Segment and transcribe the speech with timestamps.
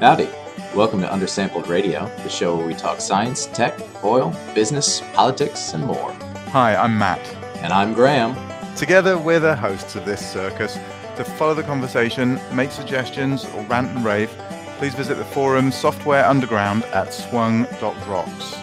[0.00, 0.28] Howdy.
[0.76, 5.84] Welcome to Undersampled Radio, the show where we talk science, tech, oil, business, politics, and
[5.84, 6.12] more.
[6.52, 7.18] Hi, I'm Matt.
[7.56, 8.36] And I'm Graham.
[8.76, 10.78] Together, we're the hosts of this circus.
[11.16, 14.30] To follow the conversation, make suggestions, or rant and rave,
[14.78, 18.54] please visit the forum Software Underground at swung.rocks.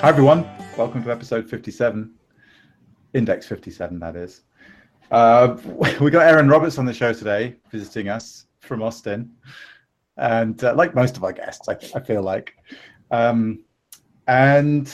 [0.00, 0.48] Hi, everyone.
[0.78, 2.14] Welcome to episode 57,
[3.14, 4.42] index 57, that is.
[5.10, 5.56] Uh,
[6.00, 9.28] we got Aaron Roberts on the show today, visiting us from Austin.
[10.18, 12.54] And uh, like most of our guests, I, I feel like.
[13.10, 13.64] Um,
[14.28, 14.92] and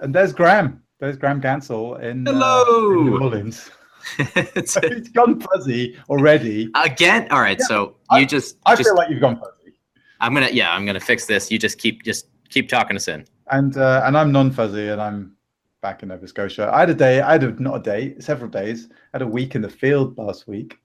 [0.00, 0.82] and there's Graham.
[0.98, 2.64] There's Graham Ganssle in, Hello.
[2.66, 3.70] Uh, in New Orleans.
[4.34, 6.70] It's- it's gone fuzzy already.
[6.74, 7.58] Again, all right.
[7.60, 9.74] Yeah, so you I- just, I just feel like you've gone fuzzy.
[10.22, 11.50] I'm gonna, yeah, I'm gonna fix this.
[11.50, 13.26] You just keep, just keep talking us in.
[13.52, 15.36] And uh, and I'm non-fuzzy, and I'm
[15.82, 16.70] back in Nova Scotia.
[16.72, 17.20] I had a day.
[17.20, 18.88] I had a, not a day, several days.
[18.90, 20.78] I had a week in the field last week,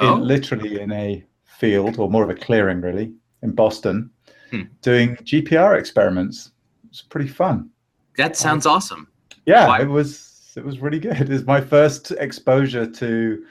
[0.00, 0.14] in- Oh.
[0.14, 4.10] literally in a field, or more of a clearing, really, in Boston,
[4.50, 4.62] Hmm.
[4.80, 6.52] doing GPR experiments.
[6.88, 7.68] It's pretty fun.
[8.16, 9.08] That sounds awesome.
[9.46, 10.26] Yeah, Why- it was.
[10.56, 11.30] It was really good.
[11.30, 13.44] It's my first exposure to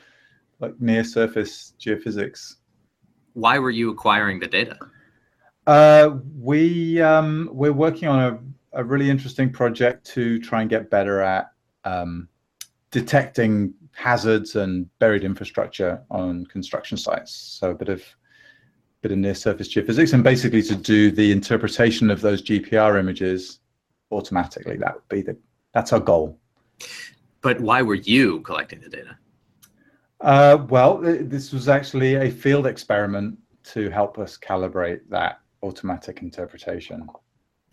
[0.60, 2.56] like near surface geophysics.
[3.34, 4.78] Why were you acquiring the data?
[5.68, 8.20] Uh, we um, we're working on
[8.74, 11.52] a, a really interesting project to try and get better at
[11.84, 12.30] um,
[12.90, 17.34] detecting hazards and buried infrastructure on construction sites.
[17.34, 18.02] So a bit of
[19.02, 23.60] bit of near surface geophysics, and basically to do the interpretation of those GPR images
[24.12, 24.78] automatically.
[24.78, 25.38] That would be the
[25.74, 26.40] that's our goal.
[27.42, 29.18] But why were you collecting the data?
[30.22, 36.22] Uh, well, th- this was actually a field experiment to help us calibrate that automatic
[36.22, 37.08] interpretation.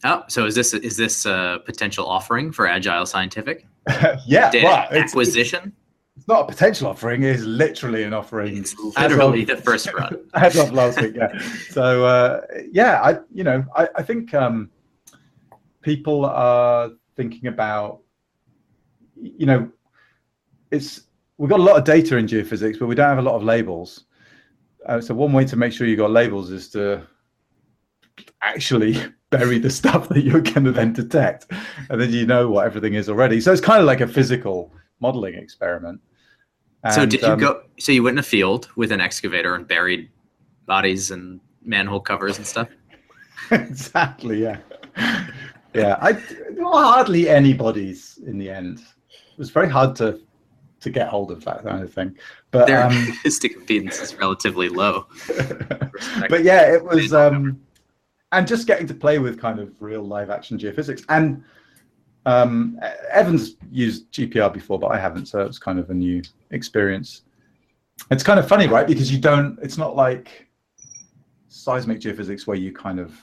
[0.05, 3.67] Oh, so is this is this a potential offering for Agile Scientific
[4.27, 5.72] yeah, data well, it's, acquisition?
[6.17, 8.56] it's not a potential offering; it's literally an offering.
[8.56, 10.17] It's literally of- the first run.
[10.34, 11.15] as of last week.
[11.17, 11.39] Yeah.
[11.71, 14.71] So uh, yeah, I you know I, I think um,
[15.81, 18.00] people are thinking about
[19.17, 19.71] you know
[20.71, 21.03] it's
[21.39, 23.43] we've got a lot of data in geophysics, but we don't have a lot of
[23.43, 24.05] labels.
[24.87, 27.06] Uh, so one way to make sure you got labels is to
[28.44, 28.97] actually
[29.31, 31.50] bury the stuff that you're going to then detect,
[31.91, 33.41] and then you know what everything is already.
[33.41, 36.00] So it's kind of like a physical modeling experiment.
[36.93, 37.62] so did you um, go?
[37.78, 40.10] So you went in a field with an excavator and buried
[40.66, 42.69] bodies and manhole covers and stuff.
[43.50, 44.59] exactly yeah
[45.75, 46.12] yeah i
[46.53, 50.21] well, hardly anybody's in the end it was very hard to
[50.81, 52.16] to get hold of that kind of thing
[52.50, 55.06] but Their um acoustic impedance is relatively low.
[56.28, 57.61] but yeah it was um
[58.34, 61.05] and just getting to play with kind of real live action geophysics.
[61.09, 61.43] And
[62.27, 62.81] um
[63.11, 67.23] evans used gpr before but i haven't so it's kind of a new experience.
[68.11, 68.87] It's kind of funny right?
[68.87, 70.49] Because you don't it's not like
[71.49, 73.15] seismic geophysics where you kind of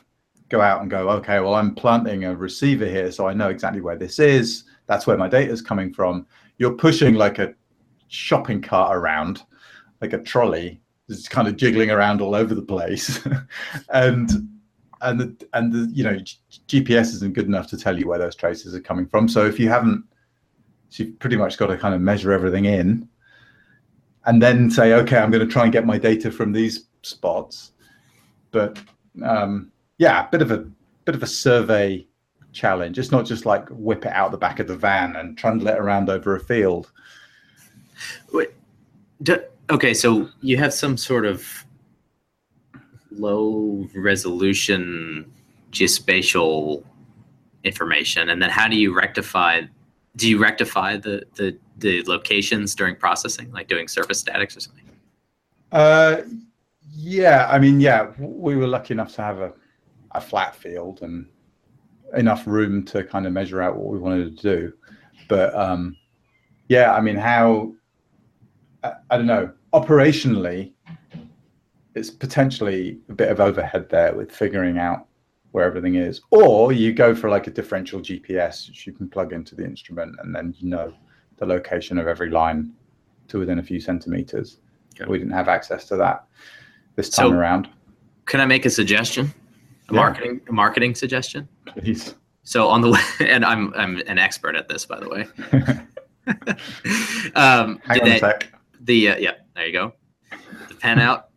[0.49, 3.81] go out and go okay well i'm planting a receiver here so i know exactly
[3.81, 4.65] where this is.
[4.87, 6.27] That's where my data is coming from.
[6.57, 7.55] You're pushing like a
[8.09, 9.43] shopping cart around
[10.01, 13.19] like a trolley it's kind of jiggling around all over the place.
[13.89, 14.29] And
[15.01, 16.17] and the and the you know
[16.67, 19.27] gps isn't good enough to tell you where those traces are coming from.
[19.27, 20.03] So if you haven't
[20.89, 23.07] so you've pretty much got to kind of measure everything in
[24.25, 27.71] and then say okay i'm going to try and get my data from these spots.
[28.51, 28.79] But
[29.23, 30.65] um yeah a bit of a
[31.05, 32.07] bit of a survey
[32.51, 32.99] challenge.
[32.99, 35.77] It's not just like whip it out the back of the van and trundle it
[35.77, 36.91] around over a field.
[38.33, 38.49] Wait,
[39.23, 39.39] do,
[39.69, 41.65] okay, so you have some sort of
[43.11, 45.31] low resolution
[45.71, 46.83] geospatial
[47.63, 49.61] information, and then how do you rectify?
[50.15, 54.85] Do you rectify the the, the locations during processing, like doing surface statics or something?
[55.71, 56.21] Uh,
[56.93, 59.53] yeah, I mean, yeah, we were lucky enough to have a,
[60.11, 61.25] a flat field and
[62.15, 64.73] enough room to kind of measure out what we wanted to do.
[65.29, 65.95] But um,
[66.67, 67.73] yeah, I mean, how,
[68.83, 70.73] I, I don't know, operationally,
[71.95, 75.07] it's potentially a bit of overhead there with figuring out
[75.51, 76.21] where everything is.
[76.31, 80.15] Or you go for like a differential GPS, which you can plug into the instrument
[80.23, 80.93] and then you know
[81.37, 82.71] the location of every line
[83.27, 84.57] to within a few centimeters.
[84.95, 85.09] Okay.
[85.09, 86.25] We didn't have access to that
[86.95, 87.69] this time So- around.
[88.27, 89.33] Can I make a suggestion?
[89.89, 89.99] A Yeah.
[89.99, 91.49] marketing a marketing suggestion?
[91.65, 92.15] Please.
[92.43, 95.27] So on the and I'm I'm an expert at this, by the way.
[97.35, 98.53] um, Hang on a sec.
[98.81, 99.93] the uh, yeah there you go
[100.69, 101.30] the pen out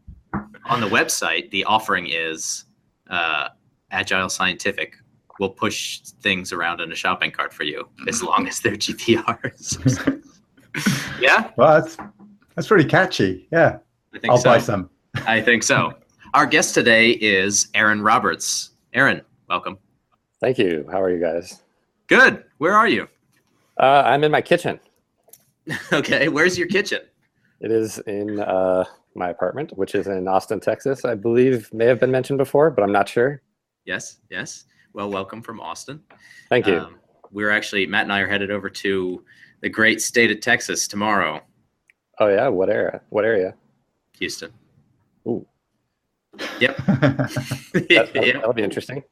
[0.67, 2.65] on the website the offering is
[3.11, 3.49] uh,
[3.91, 4.97] agile scientific
[5.39, 10.23] will push things around in a shopping cart for you as long as they're GPRs.
[11.21, 11.51] yeah.
[11.57, 11.97] Well, that's
[12.55, 13.49] that's pretty catchy.
[13.51, 13.79] Yeah.
[14.15, 14.51] I think I'll so.
[14.51, 14.91] buy some.
[15.27, 15.95] I think so.
[16.35, 18.71] Our guest today is Aaron Roberts.
[18.93, 19.79] Aaron, welcome.
[20.41, 20.87] Thank you.
[20.91, 21.63] How are you guys?
[22.07, 22.45] Good.
[22.59, 23.09] Where are you?
[23.79, 24.79] Uh, I'm in my kitchen.
[25.93, 26.29] okay.
[26.29, 27.01] Where's your kitchen?
[27.61, 28.85] It is in uh,
[29.17, 31.05] my apartment, which is in Austin, Texas.
[31.05, 33.43] I believe may have been mentioned before, but I'm not sure.
[33.85, 34.19] Yes.
[34.31, 34.65] Yes.
[34.93, 36.03] Well, welcome from Austin.
[36.49, 36.79] Thank you.
[36.79, 36.97] Um,
[37.31, 39.25] we're actually Matt and I are headed over to
[39.61, 41.41] the great state of Texas tomorrow,
[42.21, 43.01] oh yeah, what area?
[43.09, 43.55] What area?
[44.19, 44.53] Houston.
[45.27, 45.47] Ooh,
[46.61, 46.77] Yep.
[46.87, 48.47] that, Yeah.
[48.47, 49.03] will be interesting.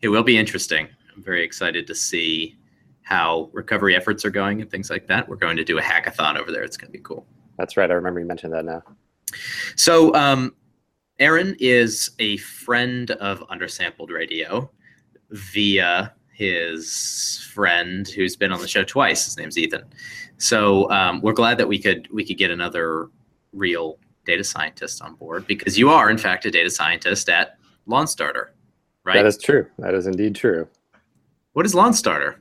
[0.00, 0.88] It will be interesting.
[1.14, 2.56] I'm very excited to see
[3.02, 5.28] how recovery efforts are going and things like that.
[5.28, 6.62] We're going to do a hackathon over there.
[6.62, 7.26] It's going to be cool.
[7.58, 7.90] That's right.
[7.90, 8.82] I remember you mentioned that now.
[9.76, 10.54] So, um,
[11.20, 14.70] Aaron is a friend of Undersampled Radio
[15.30, 19.24] via his friend who's been on the show twice.
[19.24, 19.84] His name's Ethan.
[20.38, 23.08] So um, we're glad that we could we could get another
[23.52, 28.46] real data scientist on board because you are in fact a data scientist at LawnStarter,
[29.04, 29.14] right?
[29.14, 29.66] That is true.
[29.78, 30.68] That is indeed true.
[31.52, 32.36] what is LawnStarter?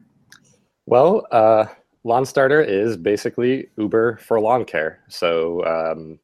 [0.87, 1.65] Well, uh,
[2.03, 4.99] Lawn Starter is basically Uber for lawn care.
[5.07, 6.19] So um,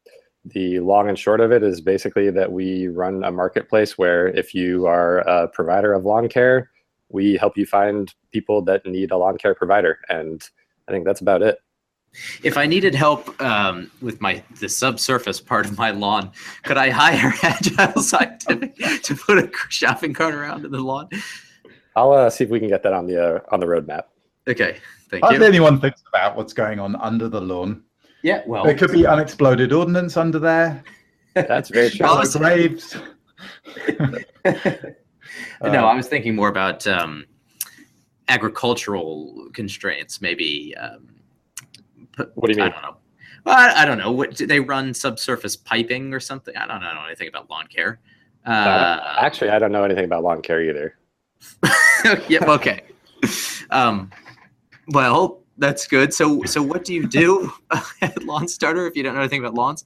[0.53, 4.53] the long and short of it is basically that we run a marketplace where if
[4.53, 6.69] you are a provider of lawn care,
[7.09, 9.99] we help you find people that need a lawn care provider.
[10.09, 10.47] And
[10.87, 11.59] I think that's about it.
[12.43, 16.31] If I needed help um, with my the subsurface part of my lawn,
[16.63, 21.09] could I hire Agile Scientific to put a shopping cart around in the lawn?
[21.95, 24.03] I'll uh, see if we can get that on the uh, on the roadmap.
[24.47, 24.79] Okay,
[25.09, 25.45] thank Hardly you.
[25.45, 27.83] anyone thinks about what's going on under the lawn.
[28.21, 30.83] Yeah, well, There could be unexploded ordnance under there.
[31.33, 32.05] That's very true.
[32.05, 32.97] Well, Shallow graves.
[33.99, 34.13] no,
[35.63, 37.25] Uh, I was thinking more about um,
[38.27, 40.75] agricultural constraints, maybe.
[40.75, 41.07] Um,
[42.13, 42.71] put- What do you mean?
[42.71, 42.97] I don't know.
[43.45, 44.11] Well, I, I don't know.
[44.11, 46.55] What do they run subsurface piping or something?
[46.57, 47.99] I don't know anything about lawn care.
[48.45, 50.95] Uh, Uh, actually, I don't know anything about lawn care either.
[52.27, 52.43] yep.
[52.43, 52.81] Okay.
[53.69, 54.11] Um,
[54.89, 56.13] well, that's good.
[56.13, 57.51] So, so what do you do
[58.01, 59.85] at Lawn Starter if you don't know anything about lawns?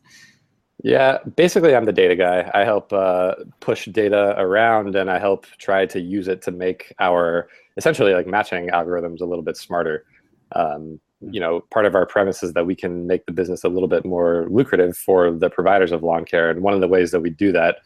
[0.84, 2.50] Yeah, basically, I'm the data guy.
[2.54, 6.94] I help uh, push data around, and I help try to use it to make
[7.00, 7.48] our
[7.78, 10.06] essentially like matching algorithms a little bit smarter.
[10.54, 13.69] Um, you know, part of our premise is that we can make the business a
[13.69, 17.12] little bit more lucrative for the providers of lawn care, and one of the ways
[17.12, 17.78] that we do that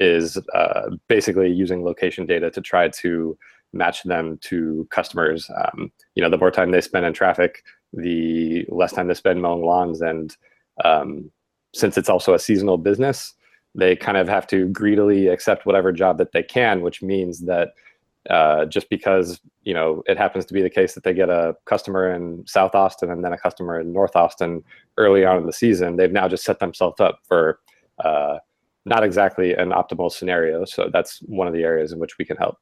[0.00, 3.36] is uh, basically using location data to try to
[3.72, 5.50] match them to customers.
[5.56, 7.62] Um, you know, the more time they spend in traffic,
[7.92, 10.36] the less time they spend mowing lawns, and
[10.84, 11.30] um,
[11.74, 13.34] since it's also a seasonal business,
[13.74, 17.70] they kind of have to greedily accept whatever job that they can, which means that
[18.28, 21.56] uh, just because you know it happens to be the case that they get a
[21.64, 24.62] customer in South Austin and then a customer in North Austin
[24.98, 27.60] early on in the season, they've now just set themselves up for
[28.04, 28.38] uh,
[28.84, 30.64] not exactly an optimal scenario.
[30.64, 32.58] So that's one of the areas in which we can help.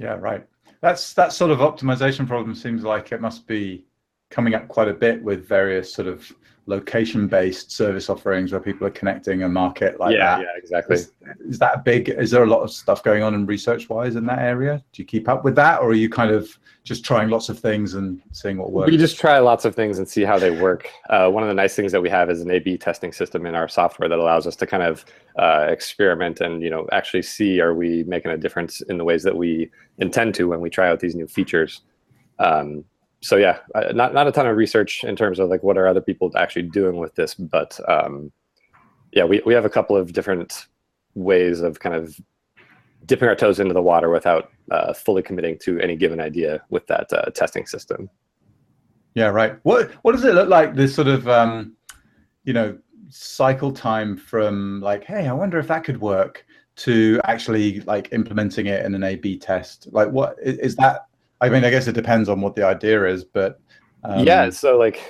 [0.00, 0.46] Yeah, right.
[0.80, 3.84] That's that sort of optimization problem seems like it must be
[4.30, 6.32] coming up quite a bit with various sort of
[6.70, 10.42] location-based service offerings where people are connecting a market like yeah, that.
[10.42, 10.96] yeah, exactly.
[10.96, 12.08] Is, is that a big?
[12.08, 14.82] Is there a lot of stuff going on in research-wise in that area?
[14.92, 17.58] Do you keep up with that, or are you kind of just trying lots of
[17.58, 18.90] things and seeing what works?
[18.90, 20.88] We just try lots of things and see how they work.
[21.10, 23.54] Uh, one of the nice things that we have is an A/B testing system in
[23.54, 25.04] our software that allows us to kind of
[25.36, 29.24] uh, experiment and you know actually see are we making a difference in the ways
[29.24, 31.82] that we intend to when we try out these new features.
[32.38, 32.84] Um,
[33.22, 33.58] so yeah,
[33.92, 36.62] not not a ton of research in terms of like what are other people actually
[36.62, 38.32] doing with this, but um,
[39.12, 40.66] yeah, we we have a couple of different
[41.14, 42.18] ways of kind of
[43.06, 46.86] dipping our toes into the water without uh, fully committing to any given idea with
[46.86, 48.08] that uh, testing system.
[49.14, 49.58] Yeah, right.
[49.64, 50.74] What what does it look like?
[50.74, 51.76] This sort of um,
[52.44, 52.78] you know
[53.10, 56.46] cycle time from like, hey, I wonder if that could work,
[56.76, 59.88] to actually like implementing it in an A/B test.
[59.92, 61.06] Like, what is that?
[61.40, 63.60] I mean, I guess it depends on what the idea is, but
[64.04, 65.00] um, yeah, so like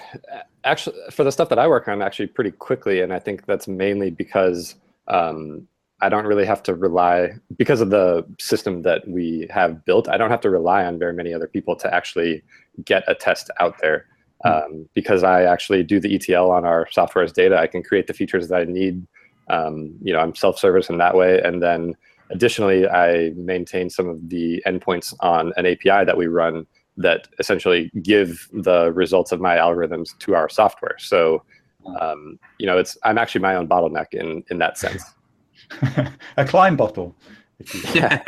[0.64, 3.68] actually for the stuff that I work on actually pretty quickly, and I think that's
[3.68, 4.76] mainly because
[5.08, 5.66] um,
[6.00, 10.08] I don't really have to rely because of the system that we have built.
[10.08, 12.42] I don't have to rely on very many other people to actually
[12.84, 14.06] get a test out there.
[14.42, 18.06] Um, because I actually do the ETL on our software as data, I can create
[18.06, 19.06] the features that I need.
[19.50, 21.94] Um, you know, I'm self-service in that way, and then
[22.30, 27.90] additionally, I maintain some of the endpoints on an API that we run that essentially
[28.02, 30.96] give the results of my algorithms to our software.
[30.98, 31.42] So,
[32.00, 35.02] um, you know, it's I'm actually my own bottleneck in in that sense.
[36.36, 37.16] a climb bottle.
[37.58, 38.00] If you.
[38.00, 38.22] Yeah.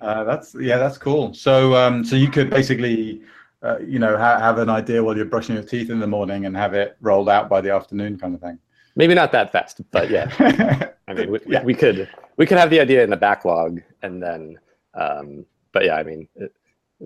[0.00, 1.32] Uh, that's yeah, that's cool.
[1.32, 3.22] So um, so you could basically.
[3.64, 6.46] Uh, you know, ha- have an idea while you're brushing your teeth in the morning
[6.46, 8.58] and have it rolled out by the afternoon, kind of thing.
[8.94, 10.30] Maybe not that fast, but yeah.
[11.08, 11.62] I mean, we, yeah.
[11.62, 14.58] we could we could have the idea in the backlog, and then,
[14.94, 16.52] um, but yeah, I mean, it,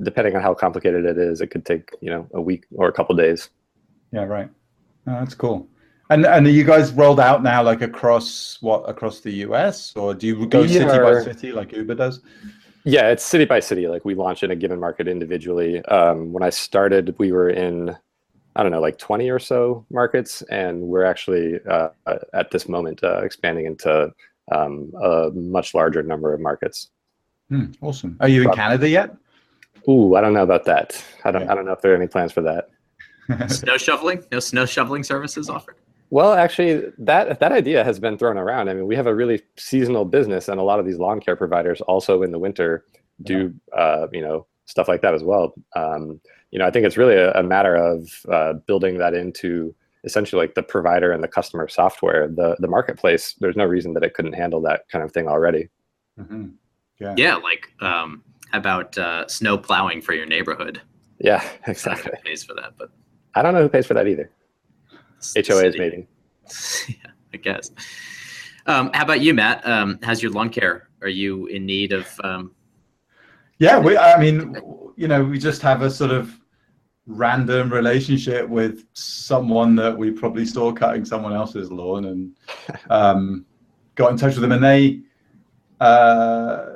[0.02, 2.92] depending on how complicated it is, it could take you know a week or a
[2.92, 3.50] couple days.
[4.12, 4.50] Yeah, right.
[5.06, 5.68] Oh, that's cool.
[6.10, 10.14] And and are you guys rolled out now, like across what across the US, or
[10.14, 12.20] do you go we city are, by city like Uber does?
[12.84, 13.88] Yeah, it's city by city.
[13.88, 15.84] Like we launch in a given market individually.
[15.86, 17.96] Um, when I started, we were in,
[18.56, 21.90] I don't know, like 20 or so markets, and we're actually uh,
[22.32, 24.12] at this moment uh, expanding into
[24.50, 26.88] um, a much larger number of markets.
[27.50, 28.16] Hmm, awesome.
[28.20, 29.14] Are you in Canada yet?
[29.88, 31.02] Ooh, I don't know about that.
[31.24, 31.42] I don't.
[31.42, 31.52] Yeah.
[31.52, 32.70] I don't know if there are any plans for that.
[33.50, 34.24] snow shoveling?
[34.32, 35.76] No snow shoveling services offered.
[36.10, 38.68] Well, actually, that that idea has been thrown around.
[38.68, 41.36] I mean, we have a really seasonal business, and a lot of these lawn care
[41.36, 42.84] providers also in the winter
[43.22, 43.78] do yeah.
[43.78, 45.54] uh, you know stuff like that as well.
[45.74, 46.20] Um,
[46.50, 50.40] you know, I think it's really a, a matter of uh, building that into essentially
[50.40, 52.28] like the provider and the customer software.
[52.28, 53.34] The the marketplace.
[53.40, 55.68] There's no reason that it couldn't handle that kind of thing already.
[56.18, 56.48] Mm-hmm.
[57.00, 57.14] Yeah.
[57.16, 60.80] Yeah, like um, about uh, snow plowing for your neighborhood?
[61.18, 62.12] Yeah, exactly.
[62.24, 62.90] pays for that, but
[63.34, 64.30] I don't know who pays for that either.
[65.34, 66.06] HOA's meeting.
[66.88, 67.70] yeah, I guess.
[68.66, 69.66] Um, how about you, Matt?
[69.66, 70.88] Um, how's your lawn care?
[71.02, 72.08] Are you in need of?
[72.22, 72.52] Um...
[73.58, 73.96] Yeah, we.
[73.96, 74.56] I mean,
[74.96, 76.38] you know, we just have a sort of
[77.06, 82.36] random relationship with someone that we probably saw cutting someone else's lawn and
[82.90, 83.46] um,
[83.94, 85.00] got in touch with them, and they,
[85.80, 86.74] uh,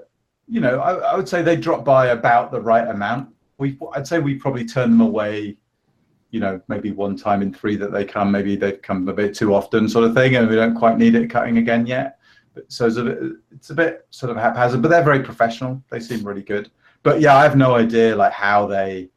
[0.49, 3.35] you know, I, I would say they dropped by about the right amount.
[3.59, 5.59] We, I'd say we probably turned them away
[6.31, 9.35] you know, maybe one time in three that they come, maybe they've come a bit
[9.35, 12.19] too often, sort of thing, and we don't quite need it cutting again yet.
[12.69, 13.19] So it's a bit,
[13.51, 15.83] it's a bit sort of haphazard, but they're very professional.
[15.91, 16.71] They seem really good.
[17.03, 19.11] But yeah, I have no idea like how they,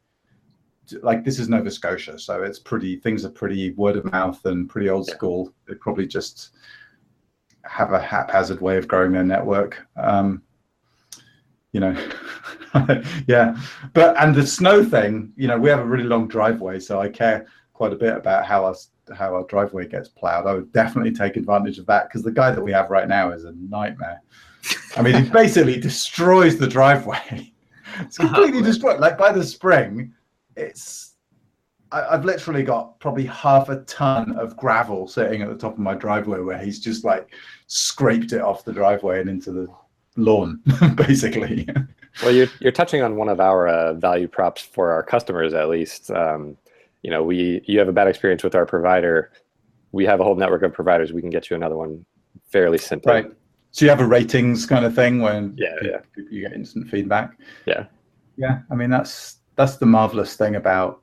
[1.02, 4.68] like this is Nova Scotia, so it's pretty things are pretty word of mouth and
[4.68, 5.52] pretty old school.
[5.66, 6.50] They probably just
[7.64, 9.86] have a haphazard way of growing their network.
[9.96, 10.42] Um,
[11.74, 11.94] you know
[13.26, 13.54] yeah
[13.92, 17.08] but and the snow thing you know we have a really long driveway so i
[17.08, 18.76] care quite a bit about how our
[19.16, 22.50] how our driveway gets plowed i would definitely take advantage of that because the guy
[22.50, 24.20] that we have right now is a nightmare
[24.96, 27.52] i mean he basically destroys the driveway
[28.00, 30.12] it's completely destroyed like by the spring
[30.56, 31.14] it's
[31.92, 35.78] I, i've literally got probably half a ton of gravel sitting at the top of
[35.78, 37.34] my driveway where he's just like
[37.66, 39.68] scraped it off the driveway and into the
[40.16, 40.60] lawn,
[40.94, 41.68] basically.
[42.22, 45.68] well, you're you're touching on one of our uh, value props for our customers, at
[45.68, 46.10] least.
[46.10, 46.56] Um,
[47.04, 49.30] you know, we you have a bad experience with our provider.
[49.92, 51.12] We have a whole network of providers.
[51.12, 52.04] We can get you another one
[52.46, 53.12] fairly simply.
[53.12, 53.26] Right.
[53.72, 55.98] So you have a ratings kind of thing when yeah, yeah.
[56.30, 57.38] you get instant feedback.
[57.66, 57.86] Yeah.
[58.36, 58.60] Yeah.
[58.70, 61.02] I mean, that's that's the marvelous thing about,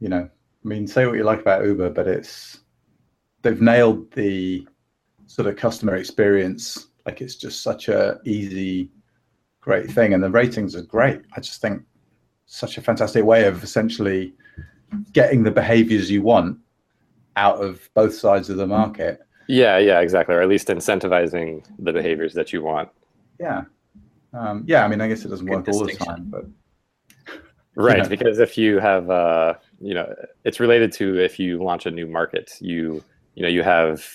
[0.00, 0.28] you know,
[0.64, 2.60] I mean, say what you like about Uber, but it's
[3.42, 4.66] they've nailed the
[5.26, 8.90] sort of customer experience like it's just such a easy,
[9.60, 11.20] great thing, and the ratings are great.
[11.36, 11.82] I just think
[12.46, 14.34] such a fantastic way of essentially
[15.12, 16.58] getting the behaviors you want
[17.36, 19.20] out of both sides of the market.
[19.48, 20.34] Yeah, yeah, exactly.
[20.34, 22.88] Or at least incentivizing the behaviors that you want.
[23.38, 23.64] Yeah.
[24.32, 26.44] Um, yeah, I mean, I guess it doesn't Good work all the time, but.
[27.74, 28.08] Right, you know.
[28.08, 32.06] because if you have, uh, you know, it's related to if you launch a new
[32.06, 33.02] market, you,
[33.34, 34.06] you know, you have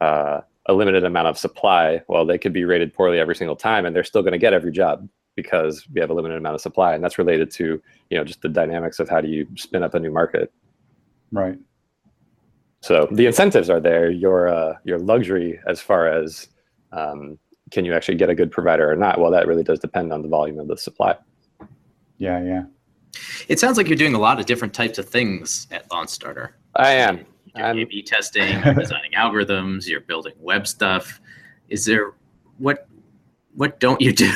[0.00, 3.86] uh, a limited amount of supply, well, they could be rated poorly every single time,
[3.86, 6.60] and they're still going to get every job because we have a limited amount of
[6.60, 9.82] supply, and that's related to you know just the dynamics of how do you spin
[9.82, 10.52] up a new market.
[11.32, 11.58] Right.
[12.80, 14.10] So the incentives are there.
[14.10, 16.48] Your uh, your luxury as far as
[16.92, 17.38] um,
[17.70, 19.18] can you actually get a good provider or not?
[19.18, 21.16] Well, that really does depend on the volume of the supply.
[22.18, 22.62] Yeah, yeah.
[23.48, 26.50] It sounds like you're doing a lot of different types of things at LawnStarter.
[26.76, 27.24] I am.
[27.56, 31.20] You're A/B testing, you're designing algorithms, you're building web stuff.
[31.68, 32.12] Is there
[32.58, 32.88] what
[33.54, 34.32] what don't you do?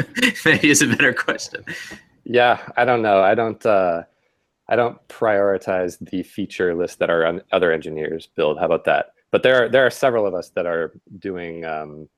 [0.44, 1.64] Maybe is a better question.
[2.24, 3.22] Yeah, I don't know.
[3.22, 3.64] I don't.
[3.64, 4.02] Uh,
[4.70, 8.58] I don't prioritize the feature list that our other engineers build.
[8.58, 9.12] How about that?
[9.30, 12.08] But there are there are several of us that are doing um,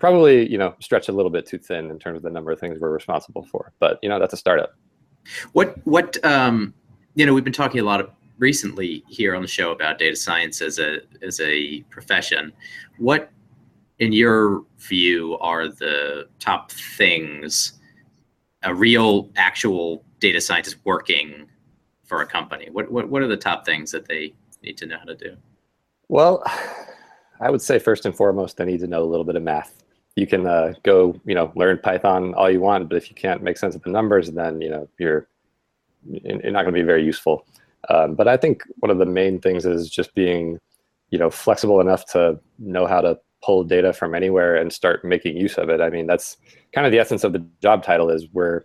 [0.00, 2.58] probably you know stretch a little bit too thin in terms of the number of
[2.58, 3.72] things we're responsible for.
[3.78, 4.74] But you know that's a startup.
[5.52, 6.74] What what um,
[7.14, 10.16] you know we've been talking a lot of recently here on the show about data
[10.16, 12.52] science as a as a profession.
[12.98, 13.30] What,
[13.98, 17.74] in your view, are the top things
[18.62, 21.46] a real, actual data scientist working
[22.04, 22.68] for a company?
[22.70, 25.36] What what what are the top things that they need to know how to do?
[26.08, 26.42] Well,
[27.40, 29.82] I would say first and foremost, they need to know a little bit of math.
[30.16, 33.42] you can uh, go, you know, learn Python all you want, but if you can't
[33.42, 35.28] make sense of the numbers, then you know you're
[36.06, 37.46] you're not going to be very useful.
[37.90, 40.58] Um, but I think one of the main things is just being,
[41.10, 45.36] you know, flexible enough to know how to pull data from anywhere and start making
[45.36, 45.80] use of it.
[45.80, 46.38] I mean, that's
[46.72, 48.62] kind of the essence of the job title is we're,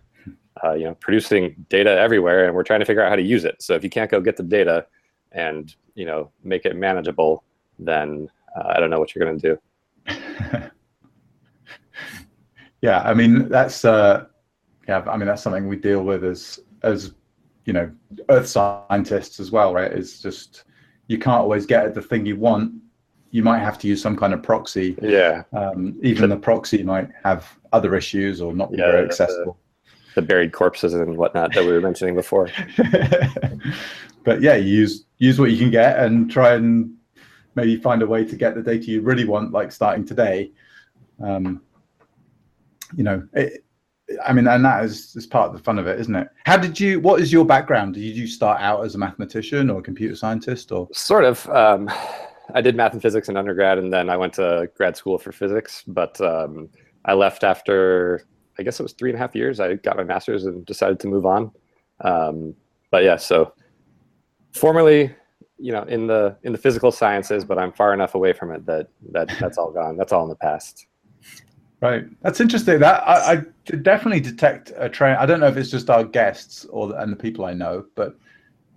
[0.64, 3.44] uh, you know, producing data everywhere and we're trying to figure out how to use
[3.44, 3.60] it.
[3.60, 4.86] So if you can't go get the data
[5.32, 7.44] and, you know, make it manageable,
[7.78, 9.58] then uh, I don't know what you're going to
[10.06, 10.70] do.
[12.80, 14.24] yeah, I mean, that's, uh,
[14.88, 17.12] yeah, I mean, that's something we deal with as, as,
[17.66, 17.92] you know,
[18.30, 19.92] earth scientists as well, right?
[19.92, 20.64] It's just,
[21.06, 22.79] you can't always get the thing you want
[23.30, 24.96] you might have to use some kind of proxy.
[25.00, 25.44] Yeah.
[25.52, 29.58] Um, even the proxy might have other issues or not be yeah, very accessible.
[30.14, 32.48] The, the, buried corpses and whatnot that we were mentioning before.
[34.24, 36.92] but yeah, use use what you can get and try and
[37.54, 40.50] maybe find a way to get the data you really want, like starting today.
[41.22, 41.62] Um,
[42.96, 43.64] you know, it,
[44.26, 46.28] I mean, and that is, is part of the fun of it, isn't it?
[46.46, 46.98] How did you?
[46.98, 47.94] What is your background?
[47.94, 51.48] Did you start out as a mathematician or a computer scientist, or sort of?
[51.50, 51.88] Um,
[52.54, 55.32] I did math and physics in undergrad, and then I went to grad school for
[55.32, 55.84] physics.
[55.86, 56.68] But um,
[57.04, 58.24] I left after
[58.58, 59.58] I guess it was three and a half years.
[59.58, 61.50] I got my master's and decided to move on.
[62.02, 62.54] Um,
[62.90, 63.54] but yeah, so
[64.52, 65.14] formerly,
[65.58, 68.66] you know, in the in the physical sciences, but I'm far enough away from it
[68.66, 69.96] that that that's all gone.
[69.96, 70.86] That's all in the past.
[71.80, 72.04] Right.
[72.20, 72.78] That's interesting.
[72.80, 75.18] That I, I definitely detect a trend.
[75.18, 78.16] I don't know if it's just our guests or and the people I know, but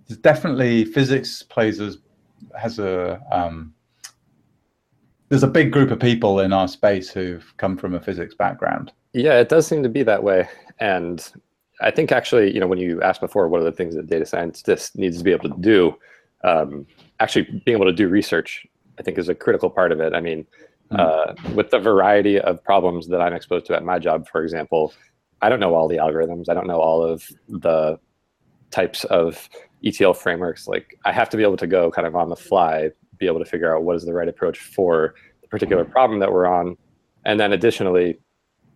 [0.06, 1.98] there's definitely physics plays as
[2.58, 3.74] has a um,
[5.28, 8.92] there's a big group of people in our space who've come from a physics background.
[9.12, 10.48] Yeah, it does seem to be that way,
[10.80, 11.32] and
[11.80, 14.26] I think actually, you know, when you asked before, what are the things that data
[14.26, 15.96] scientists needs to be able to do?
[16.42, 16.86] Um,
[17.20, 18.66] actually, being able to do research,
[18.98, 20.14] I think, is a critical part of it.
[20.14, 20.46] I mean,
[20.90, 20.98] mm.
[20.98, 24.92] uh, with the variety of problems that I'm exposed to at my job, for example,
[25.42, 26.48] I don't know all the algorithms.
[26.48, 27.98] I don't know all of the
[28.70, 29.48] types of
[29.84, 32.90] ETL frameworks, like I have to be able to go kind of on the fly,
[33.18, 36.32] be able to figure out what is the right approach for the particular problem that
[36.32, 36.76] we're on.
[37.24, 38.18] And then additionally,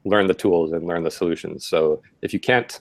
[0.04, 1.66] learn the tools and learn the solutions.
[1.66, 2.78] So if you can't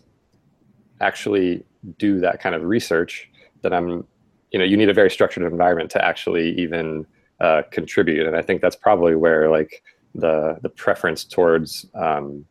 [1.02, 1.66] actually
[1.98, 3.30] do that kind of research,
[3.62, 4.06] then I'm,
[4.52, 7.06] you know, you need a very structured environment to actually even
[7.40, 8.28] uh, contribute.
[8.28, 9.84] And I think that's probably where like
[10.16, 12.46] the the preference towards um,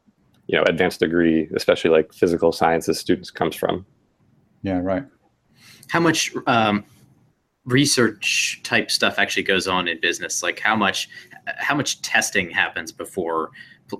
[0.46, 3.84] you know advanced degree, especially like physical sciences students, comes from.
[4.62, 5.04] Yeah, right
[5.88, 6.84] how much um,
[7.64, 10.42] research type stuff actually goes on in business?
[10.42, 11.08] Like how much
[11.58, 13.50] how much testing happens before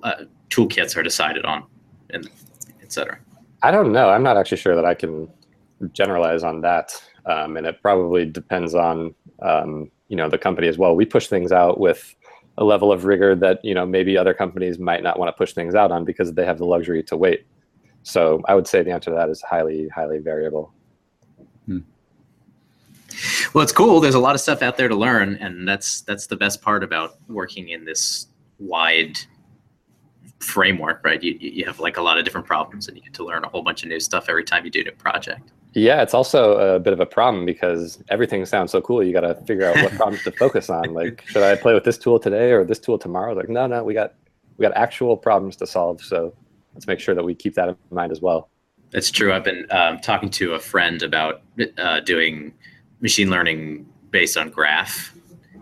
[0.03, 1.63] uh, toolkits are decided on,
[2.09, 2.29] and
[2.81, 3.19] et cetera?
[3.63, 4.09] I don't know.
[4.09, 5.29] I'm not actually sure that I can
[5.93, 6.91] generalize on that,
[7.25, 10.95] um, and it probably depends on um, you know the company as well.
[10.95, 12.15] We push things out with
[12.57, 15.53] a level of rigor that you know maybe other companies might not want to push
[15.53, 17.45] things out on because they have the luxury to wait.
[18.03, 20.73] So I would say the answer to that is highly highly variable.
[21.67, 21.79] Hmm.
[23.53, 23.99] Well, it's cool.
[23.99, 26.83] There's a lot of stuff out there to learn, and that's that's the best part
[26.83, 28.27] about working in this
[28.59, 29.17] wide
[30.39, 31.21] framework, right?
[31.21, 33.49] You you have like a lot of different problems, and you get to learn a
[33.49, 35.51] whole bunch of new stuff every time you do a new project.
[35.73, 39.03] Yeah, it's also a bit of a problem because everything sounds so cool.
[39.03, 40.93] You got to figure out what problems to focus on.
[40.93, 43.33] Like, should I play with this tool today or this tool tomorrow?
[43.33, 44.13] Like, no, no, we got
[44.57, 46.01] we got actual problems to solve.
[46.01, 46.33] So
[46.73, 48.49] let's make sure that we keep that in mind as well.
[48.91, 49.33] That's true.
[49.33, 51.41] I've been um, talking to a friend about
[51.77, 52.53] uh, doing
[53.01, 55.13] machine learning based on graph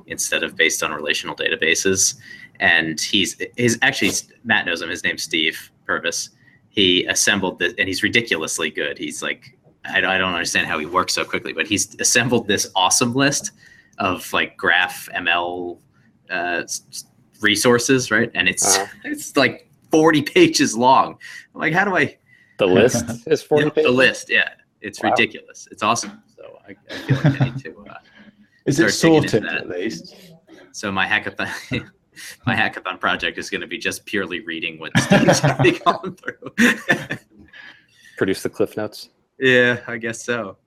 [0.07, 2.15] instead of based on relational databases.
[2.59, 4.11] And he's his actually
[4.43, 4.89] Matt knows him.
[4.89, 6.29] His name's Steve Purves.
[6.69, 8.97] He assembled this, and he's ridiculously good.
[8.97, 12.71] He's like I, I don't understand how he works so quickly, but he's assembled this
[12.75, 13.51] awesome list
[13.97, 15.77] of like graph ML
[16.29, 16.63] uh,
[17.41, 18.31] resources, right?
[18.33, 18.87] And it's uh-huh.
[19.03, 21.17] it's like 40 pages long.
[21.53, 22.17] I'm like, how do I?
[22.57, 23.83] The list is 40 pages.
[23.83, 24.49] The list, yeah,
[24.81, 25.09] it's wow.
[25.11, 25.67] ridiculous.
[25.71, 26.21] It's awesome.
[26.67, 27.85] I, I feel like I need to.
[27.89, 27.97] Uh,
[28.65, 30.15] Is it sorted at least?
[30.71, 31.49] So my hackathon,
[32.47, 36.79] my hackathon project is going to be just purely reading what Steve's already gone through.
[38.17, 39.09] Produce the cliff notes.
[39.39, 40.57] Yeah, I guess so.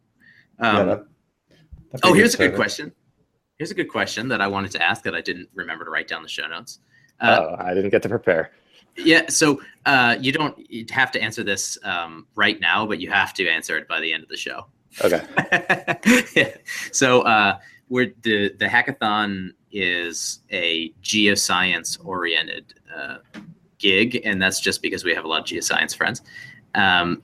[0.61, 2.93] Um, yeah, that, oh, here's a good question.
[3.59, 6.07] Here's a good question that I wanted to ask that I didn't remember to write
[6.07, 6.79] down the show notes.
[7.21, 8.53] Uh, oh, I didn't get to prepare.
[8.99, 13.33] Yeah, so uh, you don't have to answer this um, right now, but you have
[13.35, 14.67] to answer it by the end of the show.
[15.03, 15.23] Okay.
[16.37, 16.57] yeah.
[16.93, 17.59] So uh,
[17.89, 23.19] we're the the hackathon is a geoscience oriented uh,
[23.79, 26.23] gig, and that's just because we have a lot of geoscience friends.
[26.75, 27.23] Um,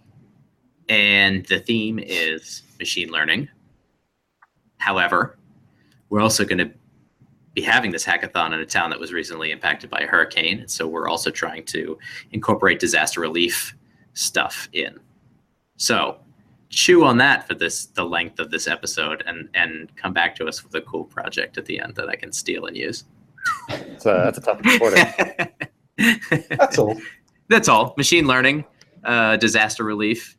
[0.88, 3.48] and the theme is machine learning.
[4.78, 5.38] However,
[6.10, 6.70] we're also going to
[7.54, 10.60] be having this hackathon in a town that was recently impacted by a hurricane.
[10.60, 11.96] And so we're also trying to
[12.32, 13.74] incorporate disaster relief
[14.14, 14.98] stuff in.
[15.76, 16.18] So
[16.70, 20.46] chew on that for this the length of this episode and and come back to
[20.46, 23.04] us with a cool project at the end that I can steal and use.
[23.98, 25.04] So that's a tough reporting.
[26.48, 26.96] That's all.
[27.48, 27.94] That's all.
[27.96, 28.64] Machine learning,
[29.04, 30.36] uh, disaster relief,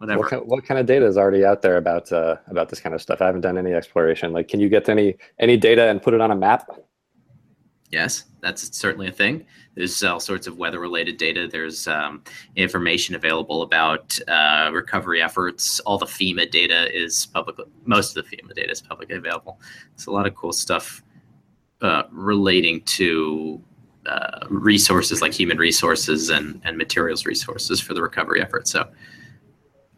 [0.00, 0.20] whatever.
[0.20, 2.94] What kind, what kind of data is already out there about uh, about this kind
[2.94, 3.20] of stuff?
[3.20, 4.32] I haven't done any exploration.
[4.32, 6.70] Like, can you get any any data and put it on a map?
[7.90, 9.44] Yes, that's certainly a thing.
[9.74, 11.48] There's all sorts of weather-related data.
[11.50, 12.22] There's um,
[12.54, 15.80] information available about uh, recovery efforts.
[15.80, 17.56] All the FEMA data is public.
[17.84, 19.60] Most of the FEMA data is publicly available.
[19.94, 21.02] It's a lot of cool stuff
[21.82, 23.60] uh, relating to
[24.06, 28.68] uh, resources like human resources and, and materials resources for the recovery effort.
[28.68, 28.88] So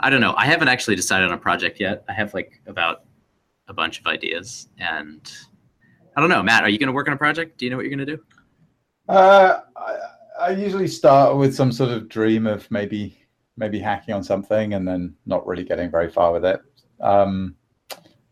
[0.02, 0.34] I don't know.
[0.36, 2.04] I haven't actually decided on a project yet.
[2.08, 3.04] I have like about
[3.68, 5.32] a bunch of ideas and
[6.16, 6.42] I don't know.
[6.42, 7.58] Matt, are you going to work on a project?
[7.58, 8.22] Do you know what you're going to do?
[9.08, 9.96] Uh, I,
[10.40, 13.18] I usually start with some sort of dream of maybe
[13.56, 16.60] maybe hacking on something and then not really getting very far with it.
[17.00, 17.54] Um,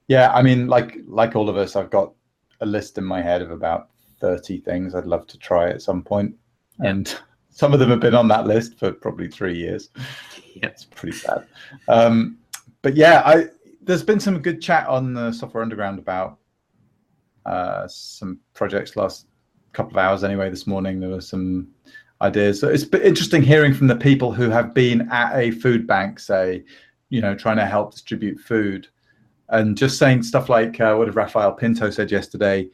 [0.08, 2.12] yeah, I mean, like like all of us, I've got
[2.60, 6.02] a list in my head of about 30 things I'd love to try at some
[6.02, 6.34] point.
[6.80, 7.14] And
[7.50, 9.90] some of them have been on that list for probably three years.
[10.54, 10.66] Yeah.
[10.66, 11.46] It's pretty sad.
[11.88, 12.38] Um,
[12.82, 13.46] but yeah, I
[13.82, 16.38] there's been some good chat on the Software Underground about
[17.46, 19.26] uh, some projects last
[19.72, 21.00] couple of hours anyway this morning.
[21.00, 21.68] There were some
[22.22, 22.60] ideas.
[22.60, 26.64] So it's interesting hearing from the people who have been at a food bank, say,
[27.08, 28.88] you know, trying to help distribute food
[29.48, 32.68] and just saying stuff like uh, what did Rafael Pinto said yesterday.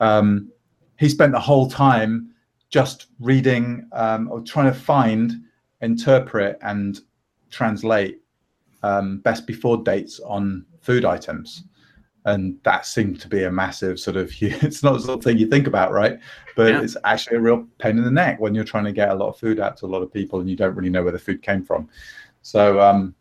[0.00, 0.50] Um,
[0.98, 2.34] he spent the whole time
[2.70, 5.42] just reading um, or trying to find,
[5.82, 7.00] interpret, and
[7.50, 8.20] translate
[8.82, 11.64] um, best before dates on food items.
[12.26, 15.38] And that seemed to be a massive sort of, it's not the sort of thing
[15.38, 16.18] you think about, right?
[16.54, 16.82] But Yeah.
[16.82, 19.28] it's actually a real pain in the neck when you're trying to get a lot
[19.30, 21.18] of food out to a lot of people and you don't really know where the
[21.18, 21.88] food came from.
[22.42, 23.14] So, um,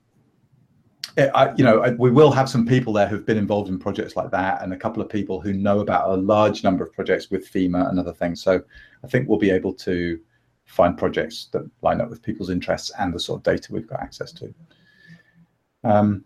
[1.17, 3.79] it- I, you know, I- we will have some people there who've been involved in
[3.79, 6.93] projects like that, and a couple of people who know about a large number of
[6.93, 8.41] projects with FEMA and other things.
[8.43, 8.61] So,
[9.03, 10.19] I think we'll be able to
[10.65, 14.01] find projects that line up with people's interests and the sort of data we've got
[14.01, 14.53] access to.
[15.83, 16.23] Um,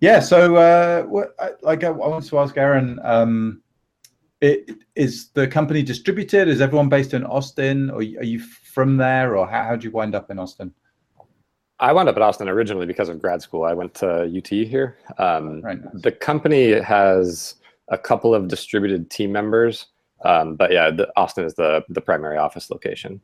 [0.00, 0.20] yeah.
[0.20, 2.98] So, uh, what, I, like, I wanted to ask Aaron.
[3.02, 3.62] Um,
[4.40, 6.48] it, is the company distributed?
[6.48, 9.90] Is everyone based in Austin, or are you from there, or how how did you
[9.90, 10.74] wind up in Austin?
[11.80, 13.64] I wound up at Austin originally because of grad school.
[13.64, 14.98] I went to UT here.
[15.18, 15.78] Um, nice.
[15.94, 17.56] The company has
[17.88, 19.86] a couple of distributed team members,
[20.24, 23.20] um, but yeah, the, Austin is the the primary office location.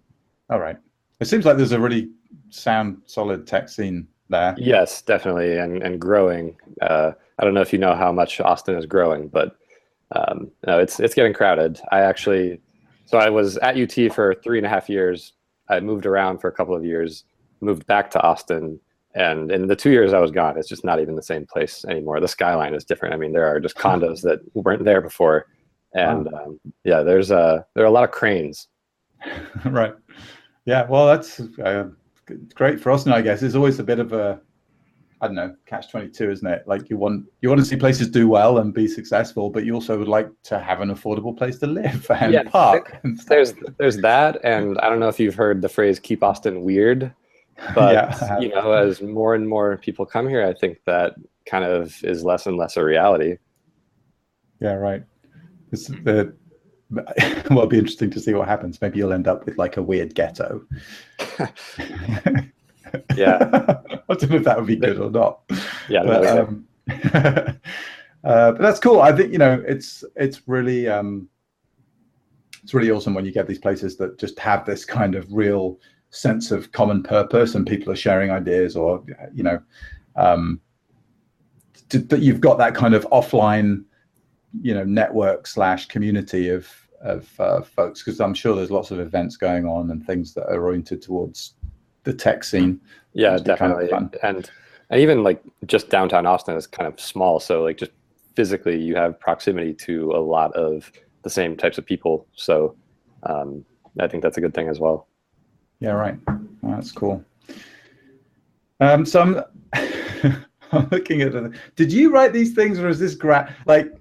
[0.51, 0.77] All right.
[1.21, 2.11] It seems like there's a really
[2.49, 4.55] sound, solid tech scene there.
[4.57, 6.57] Yes, definitely, and and growing.
[6.81, 9.57] Uh, I don't know if you know how much Austin is growing, but
[10.13, 11.81] um, no, it's it's getting crowded.
[11.91, 12.61] I actually,
[13.07, 15.33] so I was at UT for three and a half years.
[15.69, 17.25] I moved around for a couple of years,
[17.61, 18.81] moved back to Austin,
[19.15, 21.85] and in the two years I was gone, it's just not even the same place
[21.85, 22.21] anymore.
[22.21, 23.15] The skyline is different.
[23.15, 25.47] I mean, there are just condos that weren't there before,
[25.95, 28.69] and um, yeah, there's a there are a lot of cranes.
[29.65, 29.95] right.
[30.65, 30.87] Yeah.
[30.87, 31.89] Well, that's uh,
[32.55, 33.43] great for us Austin, I guess.
[33.43, 34.41] It's always a bit of a,
[35.21, 36.63] I don't know, catch twenty two, isn't it?
[36.67, 39.75] Like you want you want to see places do well and be successful, but you
[39.75, 42.99] also would like to have an affordable place to live and Yeah, park.
[43.03, 43.19] and.
[43.27, 47.13] There's there's that, and I don't know if you've heard the phrase "keep Austin weird,"
[47.75, 51.15] but Yeah, you know, as more and more people come here, I think that
[51.47, 53.37] kind of is less and less a reality.
[54.61, 55.03] Yeah, right.
[55.73, 56.35] It's the
[56.91, 58.81] well, it'll be interesting to see what happens.
[58.81, 60.65] Maybe you'll end up with like a weird ghetto.
[63.17, 63.39] Yeah.
[64.09, 65.41] I don't know if that would be good or not.
[65.89, 66.33] Yeah, but, yeah.
[66.33, 66.67] um,
[68.25, 69.01] uh, but that's cool.
[69.01, 71.29] I think you know it's it's really um,
[72.63, 75.79] it's really awesome when you get these places that just have this kind of real
[76.11, 79.63] sense of common purpose and people are sharing ideas or you know
[80.17, 80.61] um,
[81.91, 83.85] that you've got that kind of offline
[84.61, 86.69] you know network slash community of
[87.01, 90.47] of uh, folks because I'm sure there's lots of events going on and things that
[90.49, 91.55] are oriented towards
[92.05, 92.81] the tech scene.
[93.15, 94.51] yeah, be kind of definitely, and
[94.91, 97.93] and even like just downtown Austin is kind of small, so like just
[98.37, 100.91] physically you have proximity to a lot of
[101.23, 102.27] the same types of people.
[102.35, 102.75] So
[103.25, 103.65] um,
[103.99, 105.09] I think that's a good thing as well.
[105.81, 106.19] Yeah, right.
[106.29, 107.25] Oh, that's cool.
[108.81, 109.45] Um, so I'm,
[110.73, 111.33] I'm looking at.
[111.33, 113.93] The, did you write these things, or is this gra- like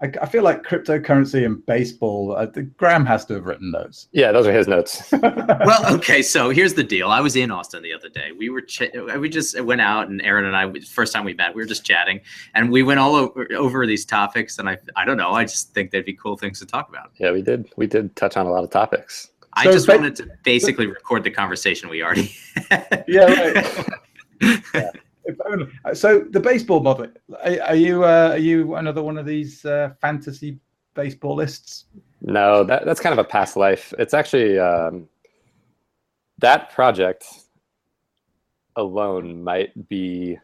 [0.00, 2.36] I, I feel like cryptocurrency and baseball.
[2.36, 4.08] Uh, Graham has to have written those.
[4.12, 5.10] Yeah, those are his notes.
[5.22, 6.22] well, okay.
[6.22, 7.08] So here's the deal.
[7.10, 8.30] I was in Austin the other day.
[8.36, 11.54] We were ch- we just went out, and Aaron and I, first time we met,
[11.54, 12.20] we were just chatting,
[12.54, 14.58] and we went all over, over these topics.
[14.58, 15.32] And I, I don't know.
[15.32, 17.10] I just think they'd be cool things to talk about.
[17.18, 17.68] Yeah, we did.
[17.76, 19.30] We did touch on a lot of topics.
[19.54, 22.32] I so just ba- wanted to basically record the conversation we already.
[23.08, 23.84] yeah.
[24.40, 24.62] Right.
[24.72, 24.90] yeah.
[25.94, 27.08] So the baseball model.
[27.44, 30.58] Are, are you uh, are you another one of these uh, fantasy
[30.94, 31.84] baseballists?
[32.20, 33.92] No, that that's kind of a past life.
[33.98, 35.08] It's actually um,
[36.38, 37.26] that project
[38.76, 40.38] alone might be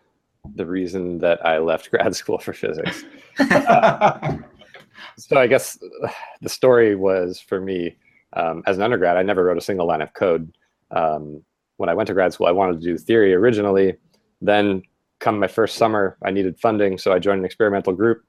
[0.57, 3.05] the reason that I left grad school for physics.
[3.39, 4.39] uh,
[5.17, 5.79] so I guess
[6.43, 7.97] the story was for me
[8.35, 10.53] um, as an undergrad, I never wrote a single line of code.
[10.91, 11.43] Um,
[11.77, 13.97] when I went to grad school, I wanted to do theory originally.
[14.41, 14.83] Then,
[15.21, 18.25] come my first summer, I needed funding, so I joined an experimental group,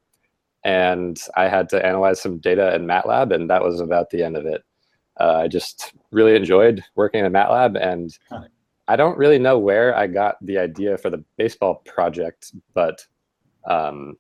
[0.63, 4.37] and I had to analyze some data in MATLAB, and that was about the end
[4.37, 4.63] of it.
[5.19, 8.17] Uh, I just really enjoyed working in MATLAB, and
[8.87, 13.05] I don't really know where I got the idea for the baseball project, but
[13.67, 14.17] um,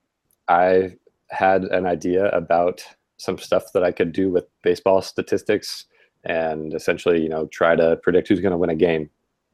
[0.47, 0.95] I
[1.29, 2.83] had an idea about
[3.17, 5.85] some stuff that I could do with baseball statistics
[6.23, 9.09] and essentially, you know, try to predict who's going to win a game,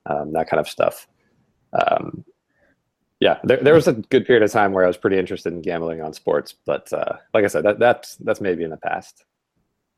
[0.06, 1.08] um, that kind of stuff.
[1.74, 2.26] Um,
[3.20, 5.62] yeah, there, there was a good period of time where I was pretty interested in
[5.62, 9.26] gambling on sports, but uh, like I said, that, that's that's maybe in the past.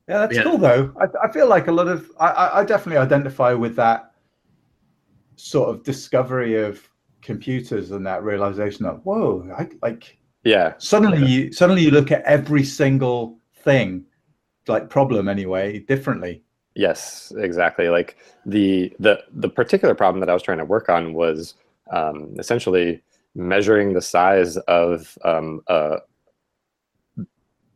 [0.10, 0.44] Yeah, that's yeah.
[0.44, 0.94] cool though.
[1.00, 4.12] I, I feel like a lot of I, I definitely identify with that
[5.38, 6.88] sort of discovery of
[7.22, 11.26] computers and that realization of whoa, I, like yeah, suddenly yeah.
[11.26, 14.04] you suddenly you look at every single thing,
[14.68, 16.44] like problem anyway, differently.
[16.76, 17.88] Yes, exactly.
[17.88, 21.56] Like the the the particular problem that I was trying to work on was
[21.92, 23.02] um, essentially
[23.36, 25.98] measuring the size of um, a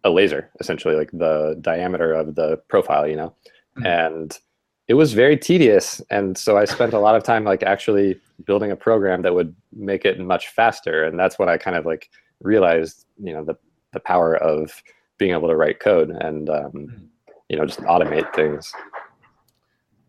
[0.04, 3.36] a laser, essentially like the diameter of the profile, you know,
[3.78, 3.86] mm-hmm.
[3.86, 4.40] and
[4.88, 6.02] it was very tedious.
[6.10, 9.54] And so I spent a lot of time like actually building a program that would
[9.74, 11.04] make it much faster.
[11.04, 12.10] And that's when I kind of like
[12.42, 13.56] realized, you know, the
[13.94, 14.84] the power of
[15.18, 17.06] being able to write code and um, hmm.
[17.50, 18.72] you know just automate things.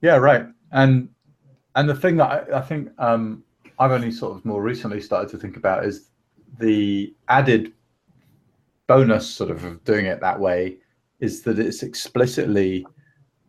[0.01, 0.47] Yeah, right.
[0.73, 1.09] And
[1.75, 3.45] and the thing that I, I think um,
[3.79, 6.11] I've only sort of more recently started to think about is
[6.59, 7.73] the added
[8.87, 10.79] bonus sort of of doing it that way
[11.21, 12.87] is that it's explicitly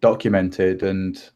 [0.01, 1.29] documented and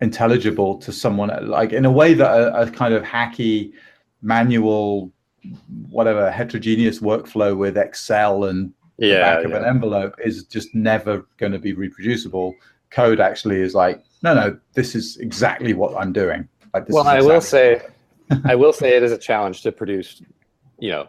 [0.00, 3.72] intelligible to someone like in a way that a, a kind of hacky
[4.22, 5.12] manual
[5.88, 11.52] whatever heterogeneous workflow with excel and yeah, back of an envelope is just never going
[11.52, 12.54] to be reproducible.
[12.90, 16.48] Code actually is like, no, no, this is exactly what I'm doing.
[16.72, 17.82] Like, well, exactly I will say,
[18.44, 20.22] I will say it is a challenge to produce,
[20.78, 21.08] you know,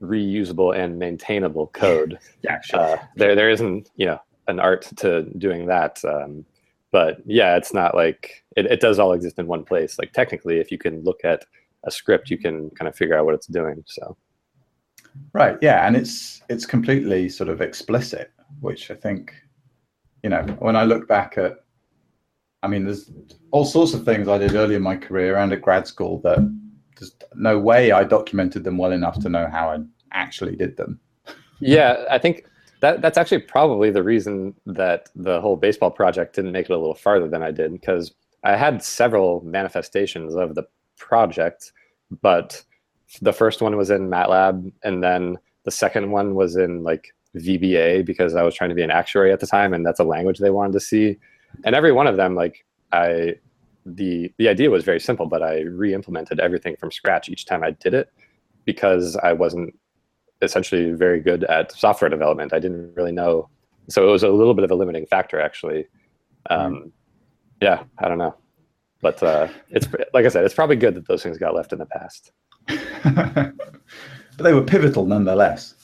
[0.00, 2.18] reusable and maintainable code.
[2.42, 2.80] yeah, sure.
[2.80, 6.04] Uh, there, there isn't, you know, an art to doing that.
[6.04, 6.44] Um,
[6.90, 9.98] but yeah, it's not like it, it does all exist in one place.
[9.98, 11.44] Like technically, if you can look at
[11.84, 13.82] a script, you can kind of figure out what it's doing.
[13.86, 14.16] So.
[15.32, 15.58] Right.
[15.60, 19.32] Yeah, and it's it's completely sort of explicit, which I think,
[20.22, 21.63] you know, when I look back at,
[22.64, 23.10] I mean, there's
[23.50, 26.38] all sorts of things I did early in my career and at grad school that
[26.98, 29.80] there's no way I documented them well enough to know how I
[30.12, 30.98] actually did them.
[31.60, 32.46] Yeah, I think
[32.80, 36.78] that that's actually probably the reason that the whole baseball project didn't make it a
[36.78, 40.64] little farther than I did because I had several manifestations of the
[40.96, 41.72] project,
[42.22, 42.62] but
[43.20, 48.06] the first one was in MATLAB, and then the second one was in like VBA
[48.06, 50.38] because I was trying to be an actuary at the time, and that's a language
[50.38, 51.18] they wanted to see.
[51.64, 53.36] And every one of them, like I,
[53.86, 57.72] the the idea was very simple, but I re-implemented everything from scratch each time I
[57.72, 58.10] did it
[58.64, 59.78] because I wasn't
[60.42, 62.52] essentially very good at software development.
[62.52, 63.48] I didn't really know,
[63.88, 65.86] so it was a little bit of a limiting factor actually.
[66.50, 66.90] Um, mm.
[67.60, 68.34] Yeah, I don't know,
[69.00, 71.78] but uh, it's like I said, it's probably good that those things got left in
[71.78, 72.32] the past.
[72.66, 73.52] but
[74.38, 75.74] they were pivotal nonetheless.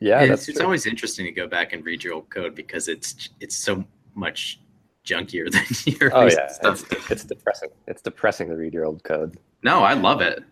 [0.00, 3.30] Yeah, it's, it's always interesting to go back and read your old code because it's
[3.40, 4.60] it's so much
[5.06, 5.50] junkier
[5.84, 6.90] than your oh yeah stuff.
[6.92, 10.44] It's, it's depressing it's depressing to read your old code no i love it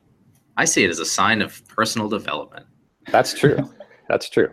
[0.56, 2.66] i see it as a sign of personal development
[3.10, 3.58] that's true
[4.08, 4.52] that's true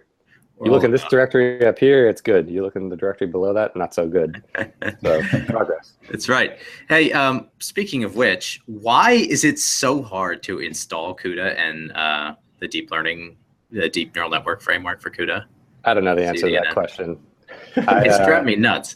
[0.64, 2.48] you look in this directory up here, it's good.
[2.48, 4.44] You look in the directory below that, not so good.
[5.04, 5.94] So progress.
[6.10, 6.58] That's right.
[6.88, 12.36] Hey, um, speaking of which, why is it so hard to install CUDA and uh,
[12.60, 13.38] the deep learning,
[13.72, 15.46] the deep neural network framework for CUDA?
[15.86, 16.60] I don't know the answer cuDNN.
[16.60, 17.20] to that question.
[17.88, 18.96] I, it's uh, driving me nuts.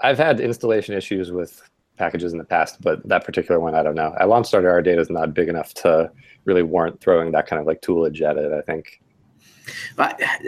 [0.00, 1.62] I've had installation issues with
[1.96, 4.14] packages in the past, but that particular one, I don't know.
[4.18, 6.10] At launch our data is not big enough to
[6.44, 8.52] really warrant throwing that kind of like toolage at it.
[8.52, 9.00] I think.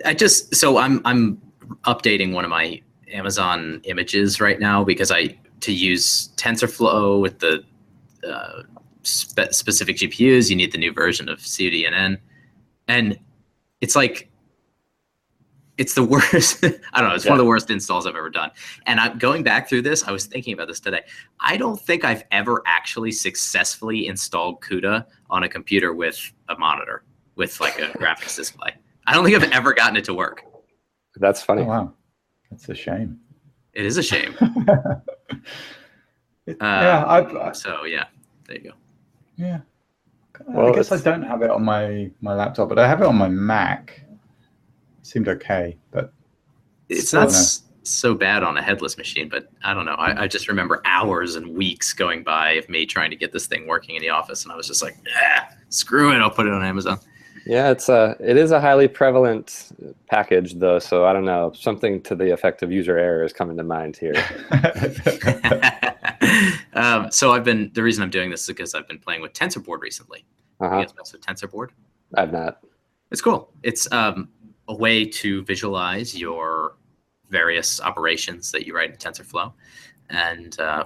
[0.04, 1.40] I just so I'm I'm
[1.84, 2.80] updating one of my
[3.12, 7.64] Amazon images right now because I to use TensorFlow with the
[8.28, 8.62] uh,
[9.02, 12.18] spe- specific GPUs, you need the new version of cuDNN,
[12.86, 13.18] and
[13.80, 14.30] it's like
[15.78, 16.64] it's the worst.
[16.92, 17.14] I don't know.
[17.14, 17.30] It's yeah.
[17.30, 18.50] one of the worst installs I've ever done.
[18.86, 20.04] And I'm going back through this.
[20.04, 21.02] I was thinking about this today.
[21.40, 27.04] I don't think I've ever actually successfully installed CUDA on a computer with a monitor
[27.36, 28.74] with like a graphics display.
[29.06, 30.42] I don't think I've ever gotten it to work.
[31.16, 31.62] That's funny.
[31.62, 31.92] Oh, wow,
[32.50, 33.18] that's a shame.
[33.72, 34.34] It is a shame.
[36.46, 37.04] it, uh, yeah.
[37.06, 38.04] I've, I, so yeah,
[38.46, 38.76] there you go.
[39.36, 39.60] Yeah.
[40.46, 43.06] Well, I guess I don't have it on my my laptop, but I have it
[43.06, 44.02] on my Mac.
[45.08, 46.12] It seemed okay, but
[46.90, 47.32] it's not
[47.82, 49.30] so bad on a headless machine.
[49.30, 49.94] But I don't know.
[49.94, 53.46] I, I, just remember hours and weeks going by of me trying to get this
[53.46, 56.46] thing working in the office, and I was just like, ah, screw it, I'll put
[56.46, 56.98] it on Amazon.
[57.46, 59.72] Yeah, it's a it is a highly prevalent
[60.10, 61.52] package though, so I don't know.
[61.54, 64.12] Something to the effect of user error is coming to mind here.
[66.74, 69.32] um, so I've been the reason I'm doing this is because I've been playing with
[69.32, 70.26] TensorBoard recently.
[70.60, 70.76] Uh-huh.
[70.76, 71.70] You guys mess with TensorBoard?
[72.14, 72.60] I've not.
[73.10, 73.50] It's cool.
[73.62, 74.28] It's um,
[74.68, 76.76] a way to visualize your
[77.30, 79.52] various operations that you write in TensorFlow,
[80.10, 80.84] and uh,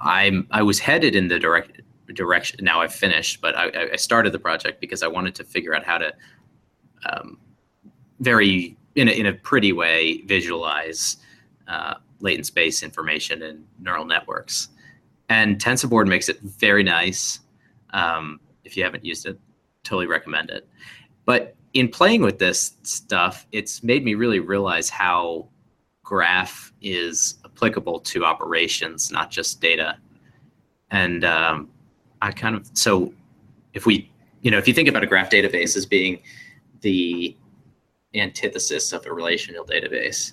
[0.00, 1.80] I'm I was headed in the direct
[2.14, 2.64] direction.
[2.64, 5.84] Now I've finished, but I, I, started the project because I wanted to figure out
[5.84, 6.14] how to
[7.10, 7.38] um,
[8.20, 11.16] very in a, in a pretty way visualize
[11.68, 14.68] uh, latent space information in neural networks.
[15.28, 17.40] And TensorBoard makes it very nice.
[17.90, 19.38] Um, if you haven't used it,
[19.82, 20.68] totally recommend it.
[21.24, 25.46] But in playing with this stuff, it's made me really realize how
[26.02, 29.98] graph is applicable to operations, not just data.
[30.90, 31.68] And um,
[32.22, 33.12] I kind of so
[33.74, 34.10] if we
[34.40, 36.20] you know if you think about a graph database as being
[36.80, 37.36] the
[38.14, 40.32] antithesis of a relational database,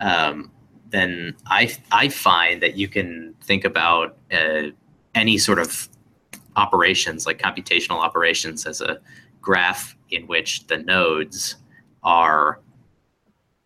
[0.00, 0.52] um,
[0.90, 4.68] then I I find that you can think about uh,
[5.14, 5.88] any sort of
[6.56, 9.00] operations like computational operations as a
[9.44, 11.56] graph in which the nodes
[12.02, 12.60] are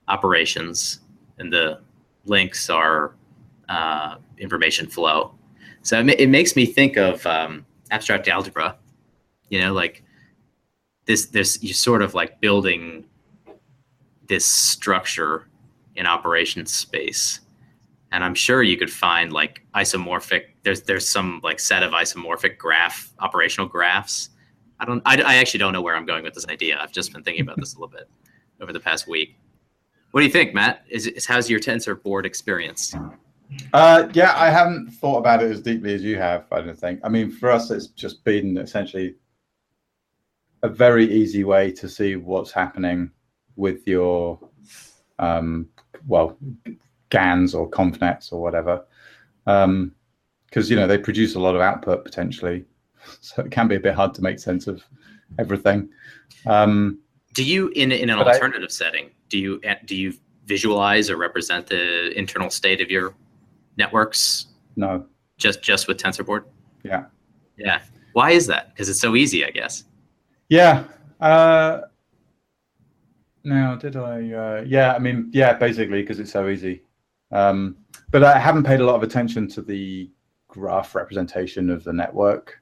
[0.08, 1.00] operations
[1.38, 1.80] and the
[2.26, 3.14] links are
[3.68, 5.32] uh, information flow.
[5.82, 8.76] So it, makes me think of um, abstract algebra.
[9.48, 10.02] You know, like
[11.06, 13.04] this this you're sort of like building
[14.26, 15.48] this structure
[15.96, 17.40] in operations space.
[18.10, 20.42] And I'm sure you could find like isomorphic.
[20.64, 24.30] There's there's some like set of isomorphic graph operational graphs.
[24.80, 25.02] I don't.
[25.04, 26.78] I, I actually don't know where I'm going with this idea.
[26.80, 28.08] I've just been thinking about this a little bit
[28.60, 29.36] over the past week.
[30.12, 30.84] What do you think, Matt?
[30.88, 32.94] Is, is how's your tensor board experience?
[33.72, 36.46] Uh, yeah, I haven't thought about it as deeply as you have.
[36.52, 37.00] I don't think.
[37.02, 39.16] I mean, for us, it's just been essentially
[40.62, 43.10] a very easy way to see what's happening
[43.56, 44.38] with your,
[45.18, 45.68] um,
[46.06, 46.36] well,
[47.10, 48.84] GANs or ConvNets or whatever,
[49.44, 49.94] because um,
[50.52, 52.64] you know they produce a lot of output potentially,
[53.21, 54.83] so it can be a bit hard to make sense of
[55.38, 55.88] everything.
[56.47, 56.99] Um,
[57.35, 60.14] do you, in in an alternative I, setting, do you do you
[60.47, 63.14] visualize or represent the internal state of your
[63.77, 64.47] networks?
[64.77, 65.07] No.
[65.37, 66.44] Just just with TensorBoard?
[66.83, 67.05] Yeah.
[67.57, 67.81] Yeah.
[68.12, 68.71] Why is that?
[68.71, 69.85] Because it's so easy, I guess.
[70.49, 70.85] Yeah.
[71.21, 71.83] Uh,
[73.44, 74.33] now, did I?
[74.33, 76.83] Uh, yeah, I mean, yeah, basically because it's so easy.
[77.31, 77.77] Um,
[78.11, 80.11] but I haven't paid a lot of attention to the
[80.49, 82.61] graph representation of the network.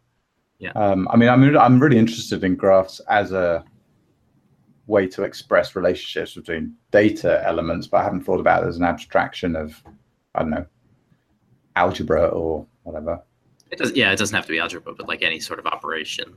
[0.58, 0.72] Yeah.
[0.72, 3.64] Um, I mean, I'm I'm really interested in graphs as a
[4.86, 8.84] way to express relationships between data elements, but I haven't thought about it as an
[8.84, 9.82] abstraction of,
[10.34, 10.66] I don't know,
[11.74, 13.20] algebra or whatever.
[13.70, 16.34] It does, yeah, it doesn't have to be algebra, but like any sort of operation.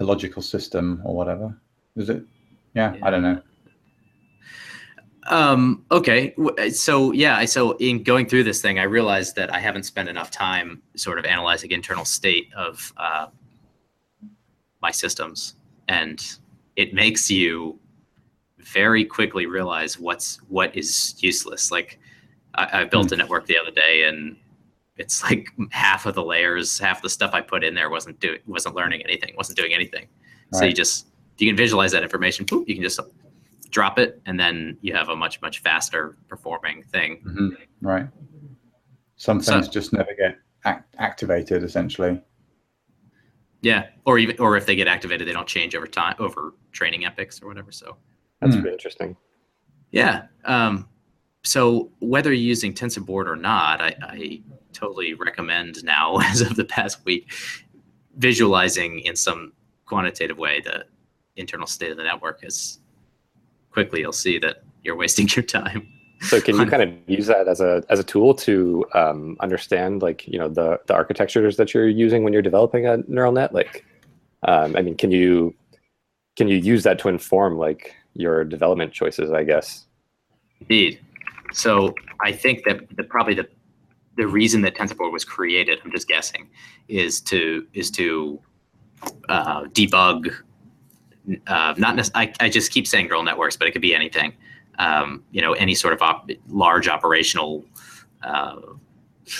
[0.00, 1.54] A logical system or whatever.
[1.96, 2.24] Is it?
[2.74, 3.06] Yeah, yeah.
[3.06, 3.40] I don't know.
[5.28, 6.34] Um, okay.
[6.70, 10.30] So yeah, so in going through this thing, I realized that I haven't spent enough
[10.30, 13.26] time sort of analyzing internal state of uh,
[14.80, 15.54] my systems.
[15.88, 16.24] And
[16.76, 17.78] it makes you
[18.58, 21.70] very quickly realize what's what is useless.
[21.70, 21.98] Like
[22.54, 24.36] I, I built a network the other day and
[24.96, 28.38] it's like half of the layers, half the stuff I put in there wasn't doing,
[28.46, 30.06] wasn't learning anything, wasn't doing anything.
[30.52, 30.58] Right.
[30.58, 31.06] So you just,
[31.38, 32.98] you can visualize that information, you can just
[33.70, 37.22] drop it, and then you have a much, much faster performing thing.
[37.26, 37.48] Mm-hmm.
[37.80, 38.08] Right.
[39.16, 42.22] Some things so, just never get act- activated, essentially.
[43.62, 47.04] Yeah, or even, or if they get activated, they don't change over time, over training
[47.04, 47.72] epochs or whatever.
[47.72, 47.96] So
[48.40, 48.60] that's mm.
[48.60, 49.16] pretty interesting.
[49.90, 50.26] Yeah.
[50.44, 50.88] Um,
[51.42, 54.42] so whether you're using TensorBoard or not, I, I
[54.72, 57.32] totally recommend now, as of the past week,
[58.16, 59.52] visualizing in some
[59.86, 60.84] quantitative way the
[61.36, 62.80] internal state of the network is
[63.76, 65.86] quickly you'll see that you're wasting your time.
[66.22, 70.00] So can you kind of use that as a as a tool to um, understand
[70.00, 73.52] like you know the the architectures that you're using when you're developing a neural net?
[73.52, 73.84] Like,
[74.48, 75.54] um, I mean, can you
[76.36, 79.30] can you use that to inform like your development choices?
[79.30, 79.86] I guess.
[80.62, 81.00] Indeed.
[81.52, 83.46] So I think that the probably the
[84.16, 86.48] the reason that TensorBoard was created, I'm just guessing,
[86.88, 88.40] is to is to
[89.28, 90.34] uh, debug.
[91.46, 94.32] Uh, not I, I just keep saying neural networks, but it could be anything.
[94.78, 97.64] Um, you know, any sort of op- large operational
[98.22, 98.56] uh,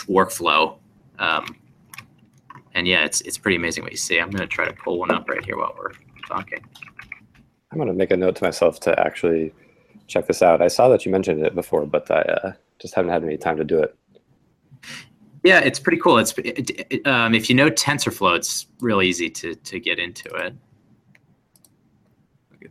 [0.08, 0.78] workflow.
[1.18, 1.56] Um,
[2.74, 4.18] and yeah, it's it's pretty amazing what you see.
[4.18, 5.92] I'm going to try to pull one up right here while we're
[6.28, 6.64] talking.
[7.70, 9.52] I'm going to make a note to myself to actually
[10.06, 10.62] check this out.
[10.62, 13.56] I saw that you mentioned it before, but I uh, just haven't had any time
[13.56, 13.96] to do it.
[15.42, 16.18] Yeah, it's pretty cool.
[16.18, 20.28] It's it, it, um, if you know TensorFlow, it's real easy to to get into
[20.34, 20.54] it.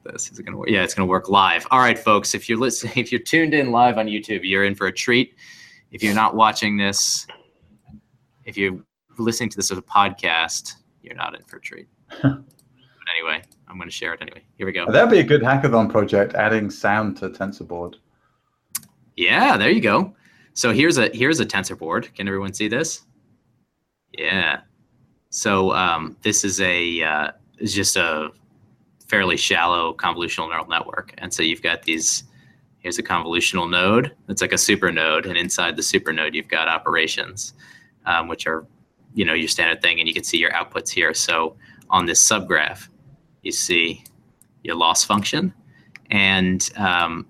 [0.06, 0.32] This.
[0.32, 0.70] Is it gonna work?
[0.70, 1.66] Yeah, it's gonna work live.
[1.72, 2.34] All right, folks.
[2.34, 5.36] If you're listening, if you're tuned in live on YouTube, you're in for a treat.
[5.92, 7.26] If you're not watching this,
[8.46, 8.80] if you're
[9.18, 11.88] listening to this as a podcast, you're not in for a treat.
[12.22, 12.44] but
[13.16, 14.42] anyway, I'm going to share it anyway.
[14.58, 14.92] Here we go.
[14.92, 17.96] That'd be a good hackathon project, adding sound to TensorBoard.
[19.16, 20.16] Yeah, there you go.
[20.54, 22.14] So here's a here's a TensorBoard.
[22.14, 23.04] Can everyone see this?
[24.12, 24.62] Yeah.
[25.30, 28.32] So um, this is a uh, is just a
[29.08, 32.24] fairly shallow convolutional neural network, and so you've got these.
[32.80, 34.16] Here's a convolutional node.
[34.30, 37.54] It's like a super node, and inside the super node, you've got operations,
[38.06, 38.68] um, which are,
[39.16, 41.14] you know, your standard thing, and you can see your outputs here.
[41.16, 41.56] So
[41.90, 42.88] on this subgraph,
[43.42, 44.04] you see
[44.64, 45.52] your loss function,
[46.12, 47.28] and um,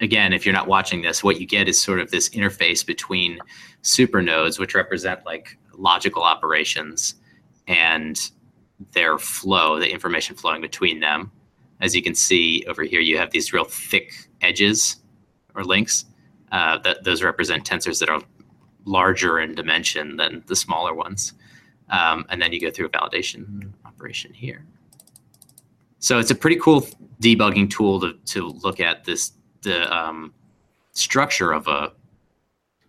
[0.00, 3.38] again, if you're not watching this, what you get is sort of this interface between
[3.82, 7.14] supernodes, which represent like logical operations,
[7.68, 8.30] and
[8.92, 11.30] their flow, the information flowing between them.
[11.80, 14.96] As you can see over here, you have these real thick edges
[15.54, 16.04] or links.
[16.52, 18.22] Uh, that those represent tensors that are
[18.84, 21.32] larger in dimension than the smaller ones.
[21.90, 24.64] Um, and then you go through a validation operation here.
[25.98, 26.86] So it's a pretty cool
[27.20, 30.32] debugging tool to, to look at this the um,
[30.92, 31.92] structure of a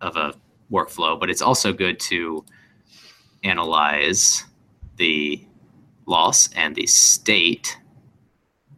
[0.01, 0.33] of a
[0.71, 2.45] workflow, but it's also good to
[3.43, 4.45] analyze
[4.97, 5.43] the
[6.07, 7.77] loss and the state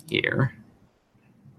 [0.10, 0.54] here.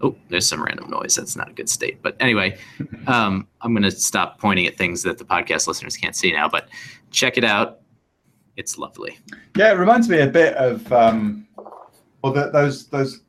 [0.01, 1.15] Oh, there's some random noise.
[1.15, 2.01] That's not a good state.
[2.01, 2.57] But anyway,
[3.07, 6.49] um, I'm going to stop pointing at things that the podcast listeners can't see now.
[6.49, 6.69] But
[7.11, 7.79] check it out.
[8.57, 9.17] It's lovely.
[9.55, 11.47] Yeah, it reminds me a bit of um,
[12.21, 13.21] well, the, those those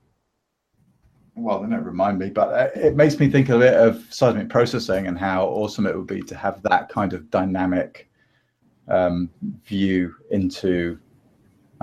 [1.35, 4.49] well, they don't remind me, but uh, it makes me think a bit of seismic
[4.49, 8.11] processing and how awesome it would be to have that kind of dynamic
[8.89, 9.31] um,
[9.65, 10.99] view into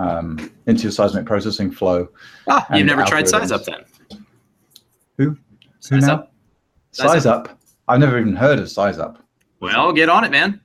[0.00, 2.08] um, into your seismic processing flow.
[2.48, 3.84] Ah, you've never tried Size Up then?
[5.18, 5.36] Who?
[5.80, 6.32] Size Who Up?
[6.92, 7.48] Size, size up.
[7.48, 7.60] up.
[7.88, 9.22] I've never even heard of Size Up.
[9.60, 10.60] Well, get on it, man.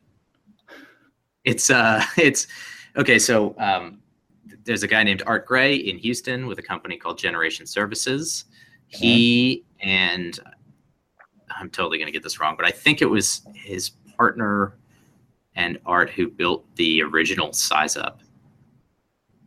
[1.44, 2.48] It's uh, it's
[2.98, 3.20] okay.
[3.20, 4.00] So um,
[4.64, 8.46] there's a guy named Art Gray in Houston with a company called Generation Services
[8.88, 10.40] he and
[11.58, 14.78] I'm totally going to get this wrong, but I think it was his partner
[15.56, 18.20] and Art who built the original Size Up.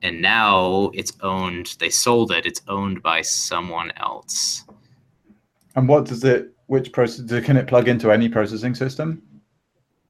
[0.02, 4.64] And now it's owned, they sold it, it's owned by someone else.
[5.74, 9.22] And what does it, which process, can it plug into any processing system?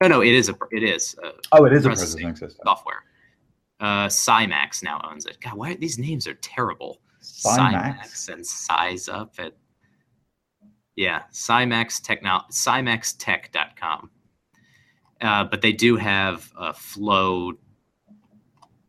[0.01, 1.15] No, no, it is a, it is.
[1.23, 2.61] A oh, it is a processing system.
[2.63, 3.03] Software.
[3.79, 5.37] Uh, Cymax now owns it.
[5.41, 6.99] God, why these names are terrible.
[7.21, 9.53] Cymax and size up at
[10.95, 14.09] yeah, Cymax Techno CymaxTech.com.
[15.21, 17.53] Uh, but they do have a flow,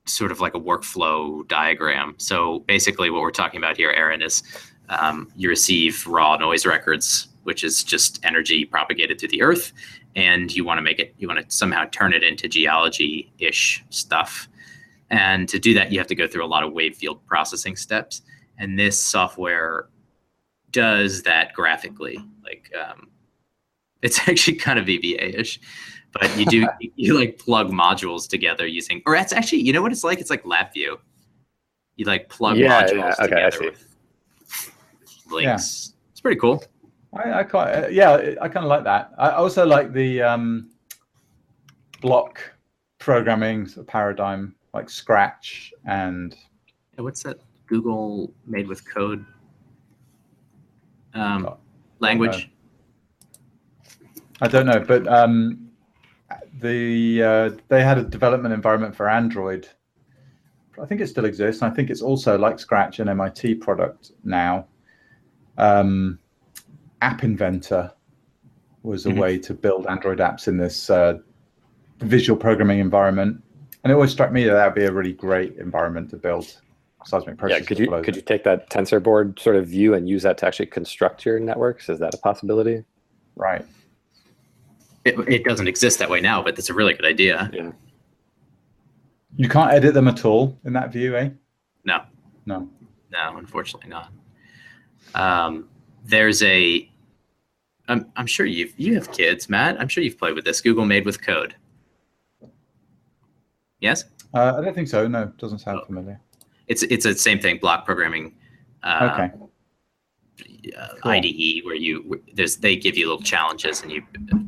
[0.06, 2.14] sort of like a workflow diagram.
[2.18, 4.42] So basically, what we're talking about here, Aaron, is
[4.88, 9.72] um, you receive raw noise records, which is just energy propagated through the earth,
[10.16, 13.84] and you want to make it, you want to somehow turn it into geology ish
[13.90, 14.48] stuff.
[15.10, 17.76] And to do that, you have to go through a lot of wave field processing
[17.76, 18.22] steps.
[18.58, 19.88] And this software
[20.70, 22.18] does that graphically.
[22.44, 23.08] Like um,
[24.02, 25.60] it's actually kind of VBA-ish,
[26.12, 29.92] but you do you like plug modules together using, or that's actually you know what
[29.92, 30.20] it's like.
[30.20, 30.98] It's like LabVIEW.
[31.96, 33.14] You like plug yeah, modules yeah.
[33.18, 34.72] Okay, together with
[35.30, 35.44] links.
[35.44, 35.96] Yeah.
[36.12, 36.62] It's pretty cool.
[37.12, 39.12] I, I quite uh, yeah I kind of like that.
[39.18, 40.70] I also like the um,
[42.00, 42.40] block
[42.98, 46.36] programming sort of paradigm like Scratch and
[46.94, 49.24] yeah, what's that Google made with code
[51.14, 51.58] um, oh,
[51.98, 52.50] language?
[54.40, 55.69] I don't know, but um,
[56.60, 59.68] the uh, they had a development environment for Android.
[60.80, 61.62] I think it still exists.
[61.62, 64.66] I think it's also like Scratch, an MIT product now.
[65.58, 66.18] um,
[67.02, 67.92] App Inventor
[68.82, 69.18] was a Mhm.
[69.18, 71.18] way to build Android apps in this uh,
[71.98, 73.42] visual programming environment.
[73.84, 76.58] And it always struck me that that would be a really great environment to build
[77.04, 80.22] seismic Yeah, could you could you take that tensor board sort of view and use
[80.22, 81.90] that to actually construct your networks?
[81.90, 82.84] Is that a possibility?
[83.36, 83.66] Right.
[85.04, 87.50] It, it doesn't exist that way now, but that's a really good idea.
[87.52, 87.72] Yeah.
[89.36, 91.30] You can't edit them at all in that view, eh?
[91.84, 92.02] No,
[92.46, 92.68] No.
[93.10, 94.10] no, unfortunately not.
[95.14, 95.68] Um,
[96.04, 96.90] there's a.
[97.88, 99.80] I'm, I'm sure you've you have kids, Matt.
[99.80, 100.60] I'm sure you've played with this.
[100.60, 101.54] Google Made with Code.
[103.80, 105.08] Yes, Uh, I don't think so.
[105.08, 105.86] No, doesn't sound Oh.
[105.86, 106.20] familiar.
[106.68, 107.58] it's it's the same thing.
[107.58, 108.34] Block programming.
[108.82, 109.30] Uh, Okay.
[111.02, 111.12] Cool.
[111.12, 114.02] IDE where you there's they give you little challenges and you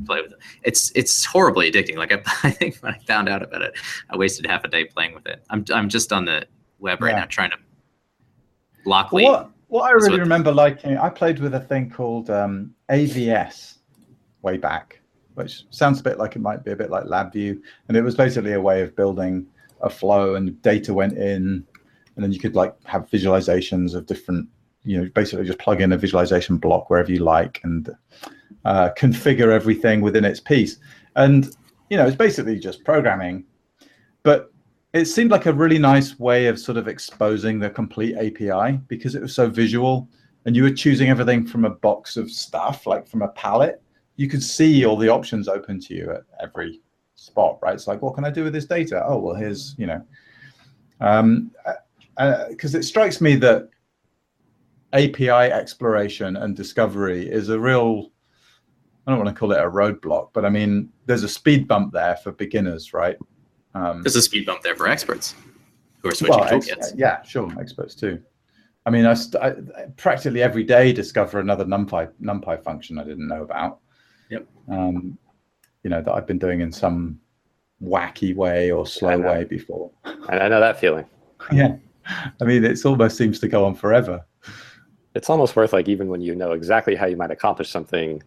[0.07, 0.39] play with it.
[0.63, 1.97] It's it's horribly addicting.
[1.97, 3.75] Like I, I think when I found out about it,
[4.11, 5.43] I wasted half a day playing with it.
[5.51, 6.47] I'm I'm just on the
[6.81, 7.21] web right Yeah.
[7.21, 7.57] now trying to
[8.85, 9.25] Blockly.
[9.25, 12.75] Well, what what I really what- remember liking, I played with a thing called um,
[12.91, 13.79] AVS
[14.43, 15.01] way back,
[15.35, 18.15] which sounds a bit like it might be a bit like LabVIEW, and it was
[18.17, 19.47] basically a way of building
[19.81, 21.65] a flow, and data went in,
[22.17, 24.49] and then you could like have visualizations of different,
[24.85, 27.91] you know, basically just plug in a visualization block wherever you like and
[28.65, 30.79] uh, configure everything within its piece,
[31.17, 31.57] and
[31.91, 33.45] you know, it's basically just programming,
[34.23, 34.53] but
[34.93, 39.15] it seemed like a really nice way of sort of exposing the complete API because
[39.15, 40.09] it was so visual
[40.45, 43.81] and you were choosing everything from a box of stuff, like from a palette.
[44.17, 46.81] You could see all the options open to you at every
[47.15, 47.75] spot, right?
[47.75, 49.03] It's like, what can I do with this data?
[49.07, 50.05] Oh, well, here's, you know,
[51.01, 51.51] um,
[52.51, 53.69] because it strikes me that
[54.93, 58.11] API exploration and discovery is a real,
[59.07, 61.93] I don't want to call it a roadblock, but I mean, there's a speed bump
[61.93, 63.17] there for beginners, right?
[63.75, 65.35] Um, There's a speed bump there for experts
[66.03, 66.93] who are switching well, ex- toolkits.
[66.97, 68.21] yeah, sure, experts too.
[68.85, 69.49] I mean, I, st- I
[69.81, 73.79] I practically every day discover another NumPy NumPy function I didn't know about.
[74.29, 74.47] Yep.
[74.69, 75.17] Um,
[75.85, 77.19] you know that I've been doing in some
[77.83, 79.91] wacky way or slow way before.
[80.05, 81.07] I, I know that feeling.
[81.53, 81.77] yeah,
[82.07, 84.25] I mean, it almost seems to go on forever.
[85.15, 88.23] It's almost worth like even when you know exactly how you might accomplish something,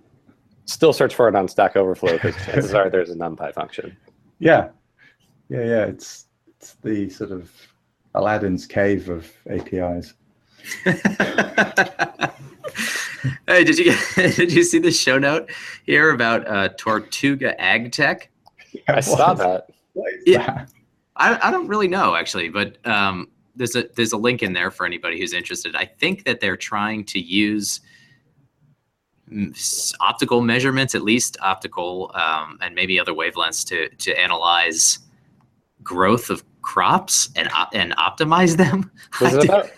[0.66, 3.96] still search for it on Stack Overflow because chances are there's a NumPy function.
[4.38, 4.68] Yeah,
[5.48, 5.86] yeah, yeah.
[5.86, 6.26] It's
[6.60, 7.50] it's the sort of
[8.16, 10.14] Aladdin's cave of APIs.
[13.48, 15.50] hey, did you did you see the show note
[15.86, 18.30] here about uh, Tortuga Ag Tech?
[18.90, 19.70] I saw that.
[19.94, 20.46] What is Yeah.
[20.46, 20.70] that?
[21.16, 24.72] I, I don't really know actually, but um, there's a there's a link in there
[24.72, 25.76] for anybody who's interested.
[25.76, 27.82] I think that they're trying to use
[29.32, 35.00] mm, optical measurements, at least optical, um, and maybe other wavelengths to to analyze
[35.84, 38.92] growth of crops and and optimize them.
[39.22, 39.70] Was it about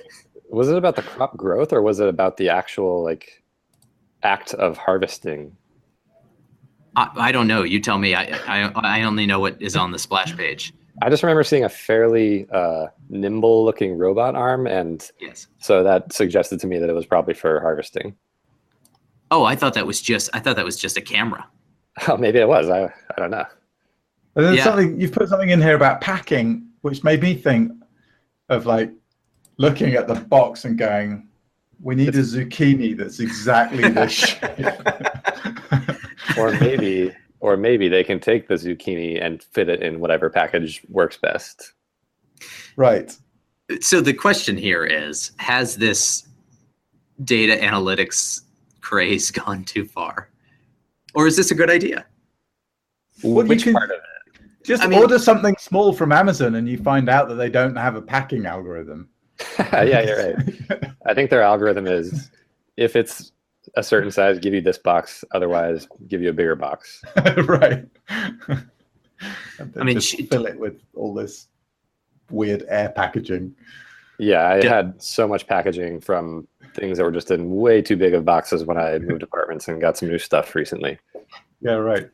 [0.50, 3.44] was it about the crop growth or was it about the actual like
[4.24, 5.56] act of harvesting?
[6.96, 7.64] I, I don't know.
[7.64, 8.16] You tell me.
[8.16, 10.74] I, I I only know what is on the splash page.
[11.02, 15.48] I just remember seeing a fairly uh, nimble looking robot arm and Yes.
[15.60, 18.16] so that suggested to me that it was probably for harvesting.
[19.30, 20.30] Oh, I thought that was just.
[20.34, 21.46] I thought that was just a camera.
[22.08, 22.70] Oh, maybe it was.
[22.70, 23.46] I I don't know.
[24.36, 24.64] And then Yeah.
[24.64, 27.72] something you've put something in here about packing, which made me think
[28.50, 28.92] of like
[29.58, 31.28] looking at the box and going,
[31.82, 34.66] "We need a zucchini that's exactly this shape."
[36.38, 37.12] Or maybe
[37.48, 41.72] or maybe they can take the zucchini and fit it in whatever package works best.
[42.76, 43.16] right.
[43.82, 46.28] So the question here is: Has this
[47.24, 48.42] data analytics
[48.82, 50.30] craze gone too far,
[51.16, 52.06] or is this a good idea?
[53.24, 54.42] Well, Which can- part of it?
[54.64, 57.76] Just I mean- order something small from Amazon, and you find out that they don't
[57.78, 59.08] have a packing algorithm.
[59.60, 60.92] yeah, you're right.
[61.06, 62.30] I think their algorithm is
[62.76, 63.32] if it's
[63.78, 65.24] a certain size, give you this box.
[65.32, 67.02] Otherwise, give you a bigger box.
[67.48, 67.86] right.
[68.50, 71.48] I mean, she- fill it with all this
[72.30, 73.56] weird air packaging.
[74.20, 74.76] Yeah, I Yeah.
[74.76, 78.66] had so much packaging from things that were just in way too big of boxes
[78.66, 80.98] when I moved apartments and got some new stuff recently.
[81.62, 82.10] Yeah, right.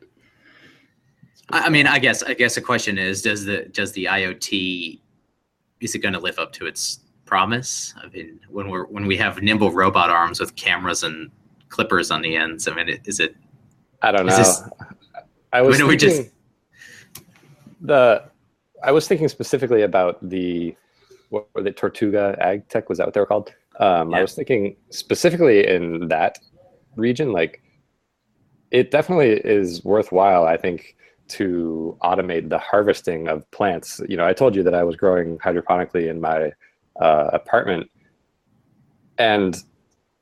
[1.50, 5.00] I I mean, I guess I guess the question is: Does the does the IoT
[5.80, 7.94] is it going to live up to its promise?
[8.02, 11.30] I mean, when we're when we have nimble robot arms with cameras and
[11.74, 13.34] clippers on the ends, I mean, is it?
[14.00, 14.36] I don't know.
[14.36, 14.62] This-
[15.52, 16.32] I was are we just- thinking
[17.80, 18.22] the.
[18.82, 20.76] I was thinking specifically about the
[21.30, 23.52] what were the Tortuga Ag Tech was that what they were called?
[23.80, 26.38] Um, I was thinking specifically in that
[26.96, 27.62] region, like
[28.70, 30.44] it definitely is worthwhile.
[30.46, 30.96] I think
[31.38, 34.00] to automate the harvesting of plants.
[34.08, 36.52] You know, I told you that I was growing hydroponically in my
[37.00, 37.90] uh, apartment,
[39.18, 39.60] and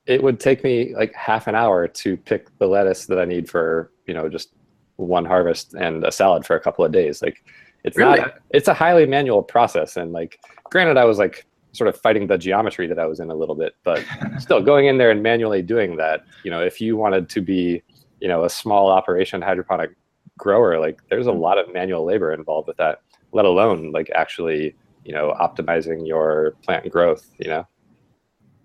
[0.06, 3.48] it would take me like half an hour to pick the lettuce that I need
[3.48, 4.50] for you know just
[4.96, 7.22] one harvest and a salad for a couple of days.
[7.22, 7.44] Like
[7.84, 8.20] it's Really?
[8.20, 10.38] not it's a highly manual process and like
[10.70, 13.54] granted I was like sort of fighting the geometry that I was in a little
[13.54, 14.04] bit, but
[14.38, 17.82] still going in there and manually doing that, you know, if you wanted to be,
[18.20, 19.90] you know, a small operation hydroponic
[20.38, 21.40] grower, like there's a mm-hmm.
[21.40, 23.00] lot of manual labor involved with that,
[23.32, 27.66] let alone like actually, you know, optimizing your plant growth, you know.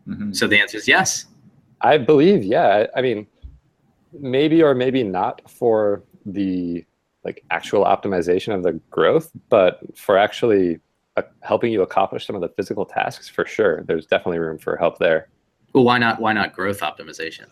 [0.08, 0.36] Mhm.
[0.36, 1.26] So the answer is yes.
[1.82, 2.86] I believe, yeah.
[2.94, 3.28] I I mean,
[4.14, 6.86] maybe or maybe not for the
[7.24, 10.80] like actual optimization of the growth, but for actually
[11.18, 13.84] uh, helping you accomplish some of the physical tasks, for sure.
[13.84, 15.30] There's definitely room for help there.
[15.74, 16.22] Well, why not?
[16.22, 17.48] Why not growth optimization?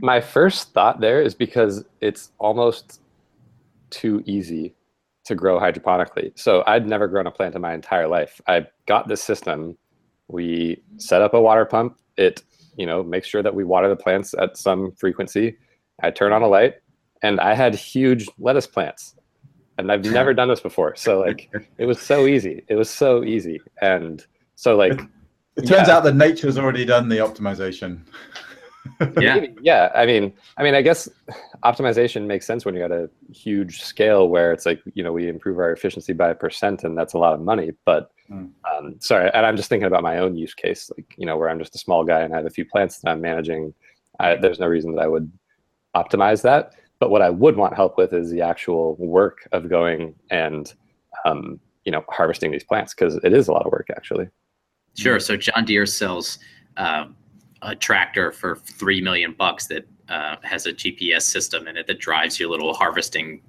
[0.00, 3.00] My first thought there is because it's almost
[3.90, 4.74] too easy
[5.24, 6.38] to grow hydroponically.
[6.38, 8.40] So I'd never grown a plant in my entire life.
[8.46, 9.76] I got this system.
[10.28, 11.98] We set up a water pump.
[12.16, 12.42] It,
[12.76, 15.56] you know, makes sure that we water the plants at some frequency.
[16.02, 16.74] I turn on a light
[17.22, 19.14] and I had huge lettuce plants.
[19.78, 20.96] And I've never done this before.
[20.96, 22.64] So like it was so easy.
[22.68, 23.60] It was so easy.
[23.80, 24.24] And
[24.54, 25.00] so like
[25.56, 25.96] It turns Yeah.
[25.96, 28.00] out that nature's already done the optimization.
[29.20, 29.34] Yeah.
[29.34, 29.90] Maybe, yeah.
[29.96, 31.08] I mean, I mean, I guess
[31.64, 35.28] optimization makes sense when you're at a huge scale where it's like, you know, we
[35.28, 37.72] improve our efficiency by a percent, and that's a lot of money.
[37.84, 38.50] But Mm.
[38.70, 41.48] um, sorry, and I'm just thinking about my own use case, like you know, where
[41.48, 43.72] I'm just a small guy and I have a few plants that I'm managing.
[44.18, 45.30] I, there's no reason that I would
[45.94, 46.74] optimize that.
[46.98, 50.72] But what I would want help with is the actual work of going and,
[51.24, 54.28] um, you know, harvesting these plants because it is a lot of work actually.
[54.94, 55.20] Sure.
[55.20, 56.38] So John Deere sells
[56.78, 57.06] uh,
[57.62, 61.98] a tractor for three million bucks that uh, has a GPS system in it that
[61.98, 63.42] drives your little harvesting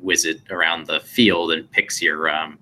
[0.00, 2.58] wizard around the field and picks your um,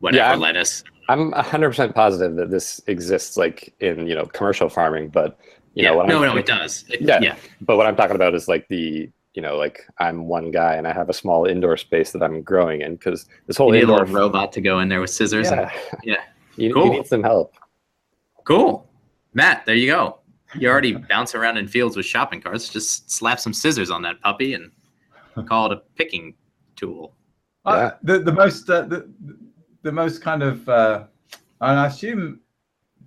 [0.00, 0.84] whatever Yeah, I'm- lettuce.
[1.08, 5.38] I'm 100% positive that this exists like in, you know, commercial farming, but
[5.74, 5.90] you yeah.
[5.90, 6.84] know, what no, I'm, no, it does.
[6.88, 7.20] It- Yeah.
[7.22, 7.36] yeah.
[7.60, 10.86] but what I'm talking about is like the, you know, like I'm one guy and
[10.86, 13.78] I have a small indoor space that I'm growing in because this whole You need
[13.78, 15.48] a indoor little robot to go in there with scissors.
[15.50, 15.70] and- yeah,
[16.02, 16.16] yeah.
[16.56, 16.86] you, Cool.
[16.86, 17.54] you need some help.
[18.44, 18.88] Cool.
[19.34, 20.18] Matt, there you go.
[20.58, 22.68] You already bounce around in fields with shopping carts.
[22.68, 24.70] Just slap some scissors on that puppy and
[25.46, 26.34] call it a picking
[26.76, 27.14] tool.
[27.64, 29.08] Uh, the the most uh, the
[29.86, 31.04] the most kind of uh,
[31.60, 32.40] and I assume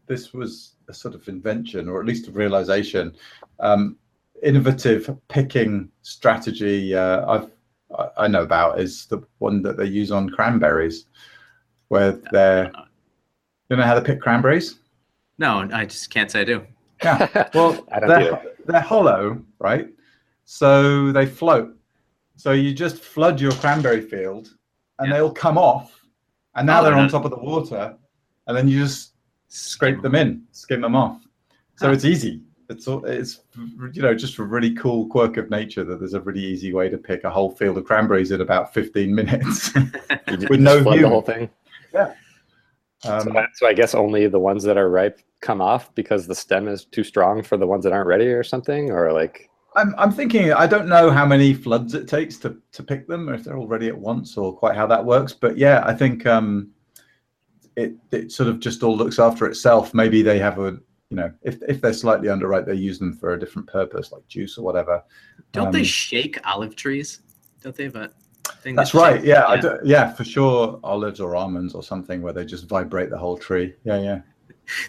[0.07, 3.15] this was a sort of invention or at least a realization,
[3.59, 3.97] um,
[4.41, 7.49] innovative picking strategy uh, I've
[7.99, 11.05] I- I know about is the one that they use on cranberries,
[11.89, 12.71] where they're
[13.69, 14.79] you know how to pick cranberries.
[15.37, 16.65] No, I just can't say I do.
[17.03, 18.55] Yeah, well, I don't they're, either.
[18.67, 19.87] they're hollow, right?
[20.45, 21.75] So they float.
[22.35, 24.55] So you just flood your cranberry field,
[24.99, 25.15] and Yeah.
[25.15, 25.98] they'll come off,
[26.59, 27.95] and now Oh, they're on top of the water,
[28.47, 29.13] and then you just
[29.47, 31.21] scrape them in, skim them off.
[31.77, 31.93] So Huh.
[31.93, 32.41] it's easy.
[32.69, 33.41] It's all, it's
[33.93, 36.87] you know just a really cool quirk of nature that there's a really easy way
[36.89, 39.73] to pick a whole field of cranberries in about 15 minutes.
[40.49, 41.01] With no view.
[41.01, 41.49] the whole thing.
[41.93, 42.13] Yeah.
[43.05, 46.35] um, I- so I guess only the ones that are ripe come off because the
[46.35, 49.93] stem is too strong for the ones that aren't ready or something, or like I'm,
[49.97, 53.33] I'm thinking I don't know how many floods it takes to, to pick them, or
[53.33, 55.33] if they're all ready at once, or quite how that works.
[55.33, 56.71] But yeah, I think um,
[57.75, 59.93] it it sort of just all looks after itself.
[59.93, 60.77] Maybe they have a
[61.09, 64.27] you know if if they're slightly underripe, they use them for a different purpose, like
[64.27, 65.03] juice or whatever.
[65.51, 67.21] Don't they Um, shake olive trees?
[67.61, 68.11] Don't they have a
[68.61, 68.75] thing?
[68.75, 69.23] That's that right.
[69.23, 70.79] Yeah, I do, yeah, for sure.
[70.83, 73.75] Olives or almonds or something where they just vibrate the whole tree.
[73.83, 74.21] Yeah, yeah.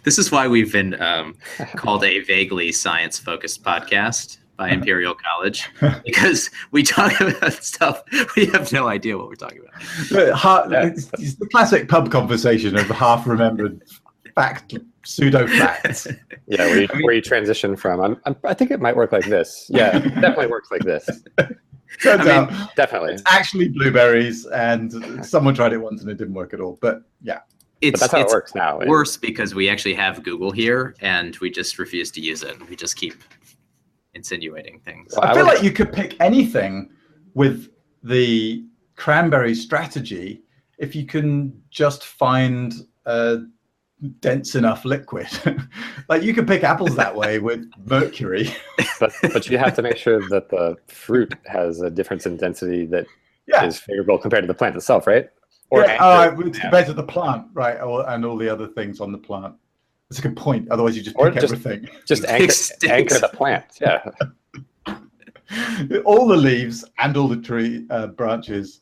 [0.04, 1.36] This is why we've been um,
[1.74, 5.68] called a vaguely science-focused podcast by Imperial College
[6.04, 8.02] because we talk about stuff
[8.36, 9.82] we have no idea what we're talking about.
[10.12, 10.86] But ha- Yeah.
[10.86, 13.82] it's, it's the classic pub conversation of half remembered
[14.34, 16.06] fact, pseudo facts.
[16.46, 18.00] yeah, where you, I mean- where you transition from.
[18.00, 19.66] I'm, I'm, I think it might work like this.
[19.72, 21.08] Yeah, it definitely works like this.
[22.02, 23.14] Turns I mean, out Definitely.
[23.14, 26.78] it's actually blueberries, and someone tried it once and it didn't work at all.
[26.80, 27.40] But yeah,
[27.80, 28.78] It's, But that's how it's it works now.
[28.86, 32.56] worse because we actually have Google here and we just refuse to use it.
[32.70, 33.14] We just keep
[34.14, 35.14] insinuating things.
[35.16, 36.90] Well, I I feel would- like you could pick anything
[37.34, 37.68] with
[38.02, 38.64] the
[38.96, 40.42] cranberry strategy
[40.78, 42.72] if you can just find
[43.06, 43.38] a
[44.20, 45.28] dense enough liquid.
[46.08, 48.50] like you could pick apples that way with mercury.
[48.98, 52.86] but but you have to make sure that the fruit has a difference in density
[52.86, 53.08] that is
[53.46, 53.70] Yeah.
[53.70, 55.28] favorable compared to the plant itself, right?
[55.72, 56.10] yeah, anchor- oh,
[56.42, 56.62] uh, it's yeah.
[56.62, 57.76] compared to the plant, right?
[57.78, 59.54] And all the other things on the plant.
[60.10, 60.68] That's a good point.
[60.70, 61.88] Otherwise, you just Or pick just- everything.
[62.04, 62.52] just anchor,
[62.92, 63.64] anchor the plant.
[63.80, 64.10] Yeah,
[66.04, 68.80] all the leaves and all the tree uh, branches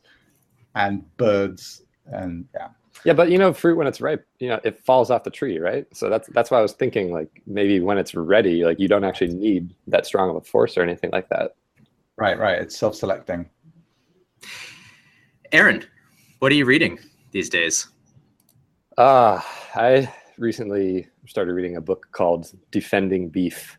[0.74, 2.68] and birds and yeah.
[3.04, 5.58] Yeah, but you know, fruit when it's ripe, you know, it falls off the tree,
[5.60, 5.86] right?
[5.94, 9.04] So that's that's why I was thinking, like maybe when it's ready, like you don't
[9.04, 11.54] actually need that strong of a force or anything like that.
[12.16, 12.58] Right, right.
[12.60, 13.48] It's self-selecting.
[15.52, 15.84] Aaron,
[16.40, 16.98] what are you reading
[17.30, 17.86] these days?
[18.96, 19.40] Uh,
[19.76, 23.78] I recently started reading a book called Defending Beef.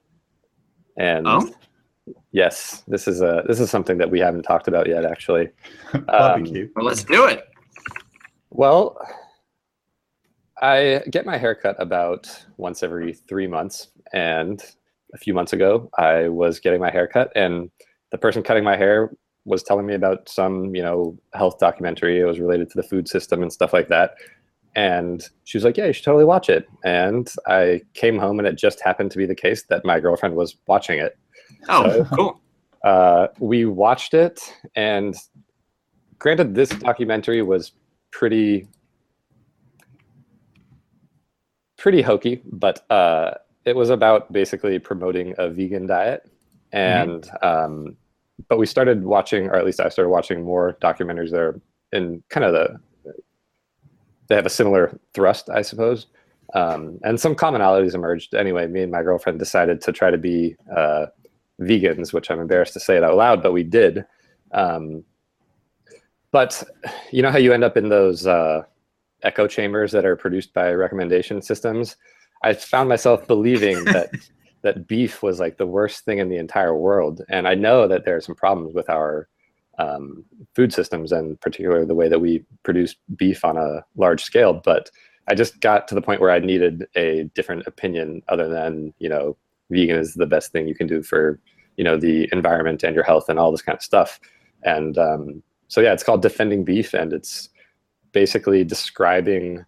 [0.98, 1.50] And Oh?
[2.32, 5.50] yes, this is a this is something that we haven't talked about yet actually.
[6.08, 6.66] Barbecue.
[6.66, 7.48] Um, well, let's do it.
[8.52, 8.98] Well,
[10.62, 12.28] I get my hair cut about
[12.58, 13.88] once every three months.
[14.14, 14.62] And
[15.14, 17.70] a few months ago, I was getting my hair cut, and
[18.12, 19.12] the person cutting my hair
[19.46, 22.20] was telling me about some, you know, health documentary.
[22.20, 24.16] It was related to the food system and stuff like that.
[24.76, 26.68] And she was like, Yeah, you should totally watch it.
[26.84, 30.36] And I came home, and it just happened to be the case that my girlfriend
[30.36, 31.18] was watching it.
[31.68, 32.42] Oh, cool.
[32.84, 35.16] Uh, we watched it, and
[36.18, 37.74] granted, this documentary was
[38.12, 38.68] pretty
[41.78, 43.32] pretty hokey, but uh,
[43.66, 46.30] it was about basically promoting a vegan diet,
[46.72, 47.98] and um,
[48.48, 51.62] but we started watching, or at least I started watching more documentaries that are
[51.92, 52.80] in kind of the
[54.30, 56.08] they have a similar thrust, I suppose.
[56.54, 58.34] Um, and some commonalities emerged.
[58.34, 61.08] Anyway, me and my girlfriend decided to try to be uh,
[61.60, 64.06] vegans, which I'm embarrassed to say it out loud, but we did.
[64.52, 65.04] Um,
[66.32, 66.64] but
[67.12, 68.64] you know how you end up in those uh,
[69.24, 71.98] echo chambers that are produced by recommendation systems?
[72.44, 74.12] I found myself believing that
[74.62, 78.06] that beef was like the worst thing in the entire world, and I know that
[78.06, 79.28] there are some problems with our
[79.80, 80.24] um,
[80.56, 84.54] food systems and particularly the way that we produce beef on a large scale.
[84.54, 84.92] But
[85.28, 89.10] I just got to the point where I needed a different opinion other than you
[89.10, 89.38] know
[89.72, 91.40] vegan is the best thing you can do for
[91.78, 94.20] you know the environment and your health and all this kind of stuff.
[94.64, 97.50] And um, so yeah, it's called Defending Beef, and it's
[98.12, 99.66] basically describing.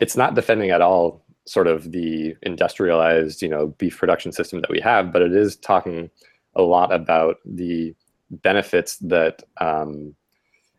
[0.00, 4.70] It's not defending at all sort of the industrialized you know beef production system that
[4.70, 6.08] we have, but it is talking
[6.54, 7.94] a lot about the
[8.30, 10.14] benefits that um,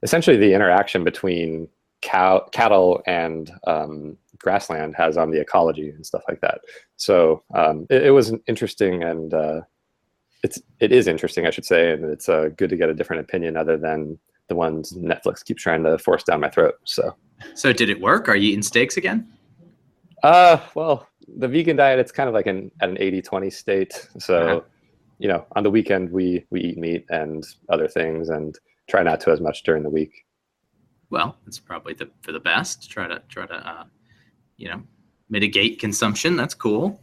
[0.04, 1.68] essentially the interaction between
[2.02, 6.62] cow, cattle and um, grassland has on the ecology and stuff like that.
[6.98, 9.62] So um, it, it, was interesting and uh,
[10.44, 13.22] it's it is interesting, I should say, and it's uh, good to get a different
[13.22, 16.76] opinion other than the ones Netflix keeps trying to force down my throat.
[16.86, 17.16] So,
[17.54, 18.30] so did it work?
[18.30, 19.28] Are you eating steaks again?
[20.24, 24.08] Uh, well, the vegan diet it's kind of like an at an 80-20 state.
[24.18, 24.36] So.
[24.36, 24.62] Uh-huh
[25.20, 28.58] you know, on the weekend we we eat meat and other things, and
[28.90, 30.26] try not to as much during the week.
[31.10, 32.90] Well, it's probably the for the best.
[32.90, 33.84] Try to try to uh,
[34.58, 34.82] you know
[35.30, 36.36] mitigate consumption.
[36.36, 37.02] That's cool.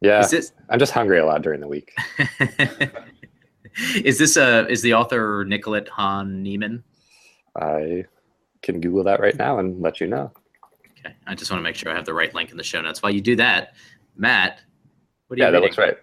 [0.00, 1.94] Yeah, this, I'm just hungry a lot during the week.
[4.04, 6.82] is this uh is the author Nicolette Hahn Niman?
[7.56, 8.04] I
[8.62, 10.30] can Google that right now and let you know.
[10.98, 12.80] Okay, I just want to make sure I have the right link in the show
[12.80, 13.02] notes.
[13.02, 13.74] While you do that,
[14.16, 14.60] Matt,
[15.26, 15.52] what are yeah, you?
[15.52, 15.96] that looks right.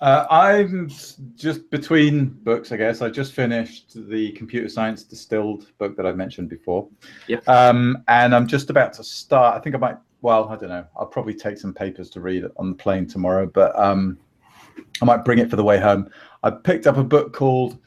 [0.00, 0.90] Uh, I'm
[1.36, 3.00] just between books, I guess.
[3.00, 6.88] I just finished the computer science distilled book that I've mentioned before.
[7.28, 7.38] Yeah.
[7.46, 9.56] Um, and I'm just about to start.
[9.56, 9.96] I think I might.
[10.20, 10.84] Well, I don't know.
[10.96, 14.18] I'll probably take some papers to read on the plane tomorrow, but um,
[15.00, 16.10] I might bring it for the way home.
[16.42, 17.78] I picked up a book called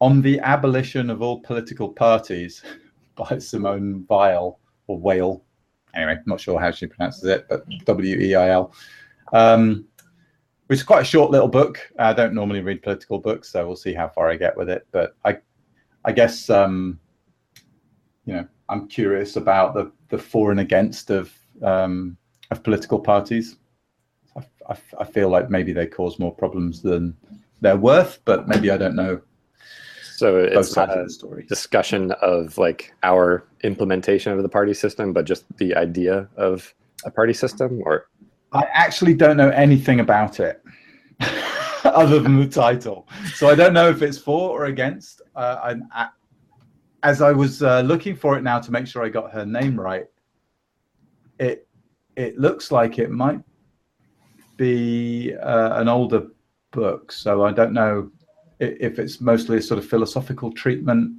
[0.00, 2.62] "On the Abolition of All Political Parties"
[3.16, 5.42] by Simone Weil or Whale.
[5.94, 8.74] Anyway, not sure how she pronounces it, but W E I L.
[9.32, 9.86] Um,
[10.70, 11.78] it's quite a short little book.
[11.98, 14.86] I don't normally read political books, so we'll see how far I get with it.
[14.92, 15.38] But I,
[16.04, 16.98] I guess um,
[18.24, 22.16] you know I'm curious about the the for and against of um,
[22.50, 23.56] of political parties.
[24.36, 27.16] I, I, I feel like maybe they cause more problems than
[27.60, 29.20] they're worth, but maybe I don't know.
[30.16, 31.44] So it's not a story.
[31.48, 36.72] discussion of like our implementation of the party system, but just the idea of
[37.04, 38.06] a party system, or
[38.54, 40.62] I actually don't know anything about it
[41.84, 43.08] other than the title.
[43.34, 45.22] So I don't know if it's for or against.
[45.34, 46.08] Uh, I,
[47.02, 49.78] as I was uh, looking for it now to make sure I got her name
[49.78, 50.06] right,
[51.40, 51.66] it
[52.16, 53.40] it looks like it might
[54.56, 56.28] be uh, an older
[56.70, 57.10] book.
[57.10, 58.10] So I don't know
[58.60, 61.16] if it's mostly a sort of philosophical treatment,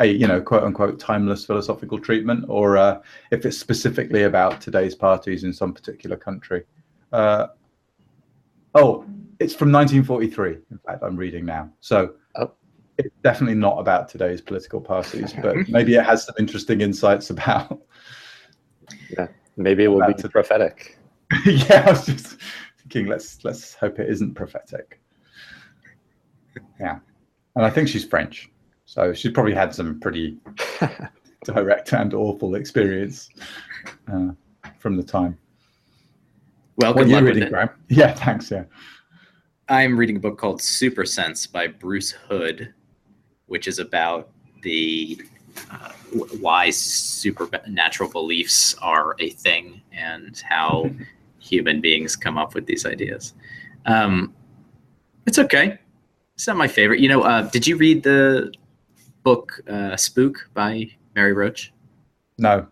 [0.00, 4.94] a you know quote unquote timeless philosophical treatment, or uh, if it's specifically about today's
[4.94, 6.64] parties in some particular country.
[7.12, 7.48] Uh,
[8.74, 9.04] oh,
[9.38, 10.58] it's from 1943.
[10.70, 11.70] In fact, I'm reading now.
[11.80, 12.52] So Oh.
[12.98, 17.80] it's definitely not about today's political parties, but maybe it has some interesting insights about.
[19.16, 20.98] Yeah, maybe it will be a- prophetic.
[21.46, 22.36] yeah, I was just
[22.80, 23.06] thinking.
[23.06, 25.00] Let's let's hope it isn't prophetic.
[26.80, 26.98] Yeah,
[27.56, 28.50] and I think she's French,
[28.90, 30.36] So she's probably had some pretty
[31.44, 33.30] direct and awful experience
[34.12, 34.30] uh,
[34.80, 35.38] from the time.
[36.76, 37.50] Well, What good are you luck with reading, it.
[37.52, 37.70] Graham?
[37.88, 38.50] Yeah, thanks.
[38.50, 38.64] Yeah.
[39.68, 42.74] I'm reading a book called Super Sense by Bruce Hood,
[43.46, 44.30] which is about
[44.62, 45.22] the
[45.70, 45.90] uh,
[46.40, 50.90] why supernatural beliefs are a thing and how
[51.38, 53.34] human beings come up with these ideas.
[53.86, 54.34] Um,
[55.28, 55.78] it's okay.
[56.34, 56.98] It's not my favorite.
[56.98, 58.52] You know, uh, did you read the
[59.22, 61.72] book uh, Spook by Mary Roach?
[62.38, 62.66] No.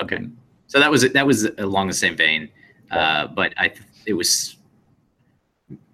[0.00, 0.18] Okay,
[0.66, 2.48] so that was that was along the same vein,
[2.90, 3.72] uh, but I
[4.06, 4.56] it was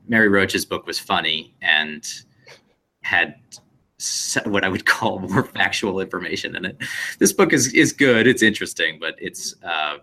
[0.08, 2.06] Mary Roach's book was funny and
[3.02, 3.34] had
[4.44, 6.76] what I would call more factual information in it.
[7.18, 8.26] This book is is good.
[8.26, 9.98] It's interesting, but it's uh,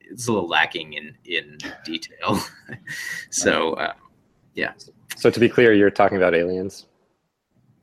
[0.00, 2.40] it's a little lacking in in detail.
[3.30, 3.94] so uh,
[4.54, 4.72] yeah.
[5.16, 6.86] So to be clear, you're talking about aliens.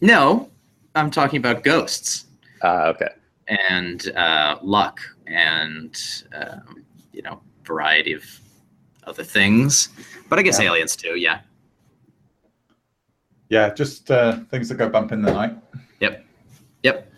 [0.01, 0.49] no,
[0.95, 2.25] I'm talking about ghosts.
[2.63, 3.09] Uh, okay.
[3.47, 6.01] and uh, luck and
[6.33, 8.23] um, you know variety of
[9.03, 9.89] other things
[10.29, 10.67] but i guess Yeah.
[10.67, 11.41] aliens too yeah
[13.49, 15.55] Yeah, just uh, things that go bump in the night.
[15.99, 16.25] yep
[16.81, 17.11] yep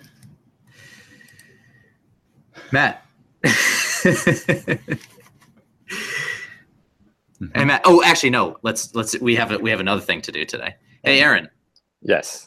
[2.74, 3.06] matt
[3.44, 4.78] hey
[7.64, 10.44] matt oh actually no let's let's we have a, we have another thing to do
[10.46, 11.48] today hey aaron
[12.02, 12.47] Yes.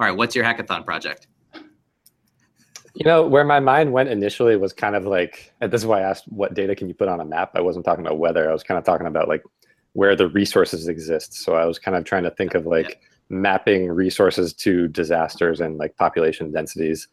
[0.00, 1.28] All right what's your hackathon project
[2.94, 6.00] You know, where my mind went initially was kind of like, and this is why
[6.00, 7.52] I asked what data can you put on a map?
[7.54, 8.50] I wasn't talking about weather.
[8.50, 9.44] I was kind of talking about like
[9.92, 11.34] where the resources exist.
[11.34, 15.78] So I was kind of trying to think of like mapping resources to disasters and
[15.78, 17.06] like population densities.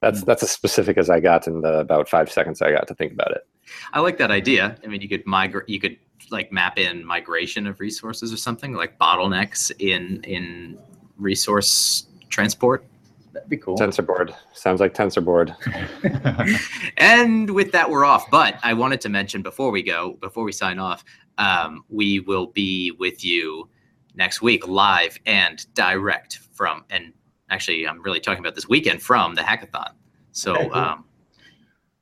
[0.00, 2.94] That's that's as specific as I got in the about five seconds I got to
[2.94, 3.46] think about it.
[3.92, 4.76] I like that idea.
[4.82, 5.68] I mean, you could migrate.
[5.68, 5.98] You could
[6.30, 10.78] like map in migration of resources or something like bottlenecks in in
[11.18, 12.84] resource transport.
[13.32, 13.76] That'd be cool.
[13.76, 15.54] Tensor board sounds like tensor board.
[16.96, 18.30] And with that, we're off.
[18.30, 21.04] But I wanted to mention before we go, before we sign off,
[21.38, 23.68] um, we will be with you
[24.14, 26.84] next week, live and direct from.
[26.90, 27.12] And
[27.50, 29.92] actually, I'm really talking about this weekend from the hackathon.
[30.32, 30.54] So.
[30.54, 30.74] Okay, cool.
[30.74, 31.04] Um,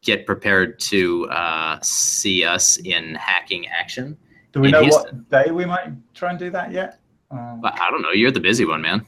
[0.02, 4.16] Get prepared to uh, see us in hacking action.
[4.52, 5.26] do we know Houston.
[5.28, 7.00] what day we might try and do that yet?
[7.32, 8.12] Um, But I don't know.
[8.12, 9.04] You're the busy one, man.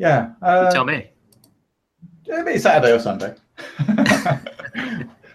[0.00, 0.30] Yeah.
[0.40, 1.10] Uh, tell me.
[2.26, 3.34] Maybe Saturday or Sunday.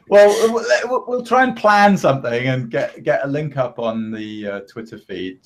[0.10, 0.64] well,
[1.08, 4.98] we'll, try and plan something and get get a link up on the uh, Twitter
[4.98, 5.40] feed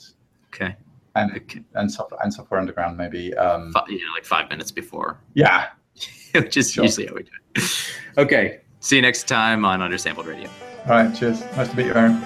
[0.54, 0.76] Okay.
[1.16, 1.64] and okay.
[1.76, 3.36] and software and software underground maybe.
[3.36, 5.68] Um, Fi- you know, like five minutes before, yeah.
[6.34, 6.86] which is Sure.
[6.86, 7.64] usually how we do it.
[8.18, 8.62] Okay.
[8.82, 10.50] See you next time on Undersampled Radio.
[10.86, 11.14] All right.
[11.16, 11.42] Cheers.
[11.56, 12.22] Nice to meet you, Aaron.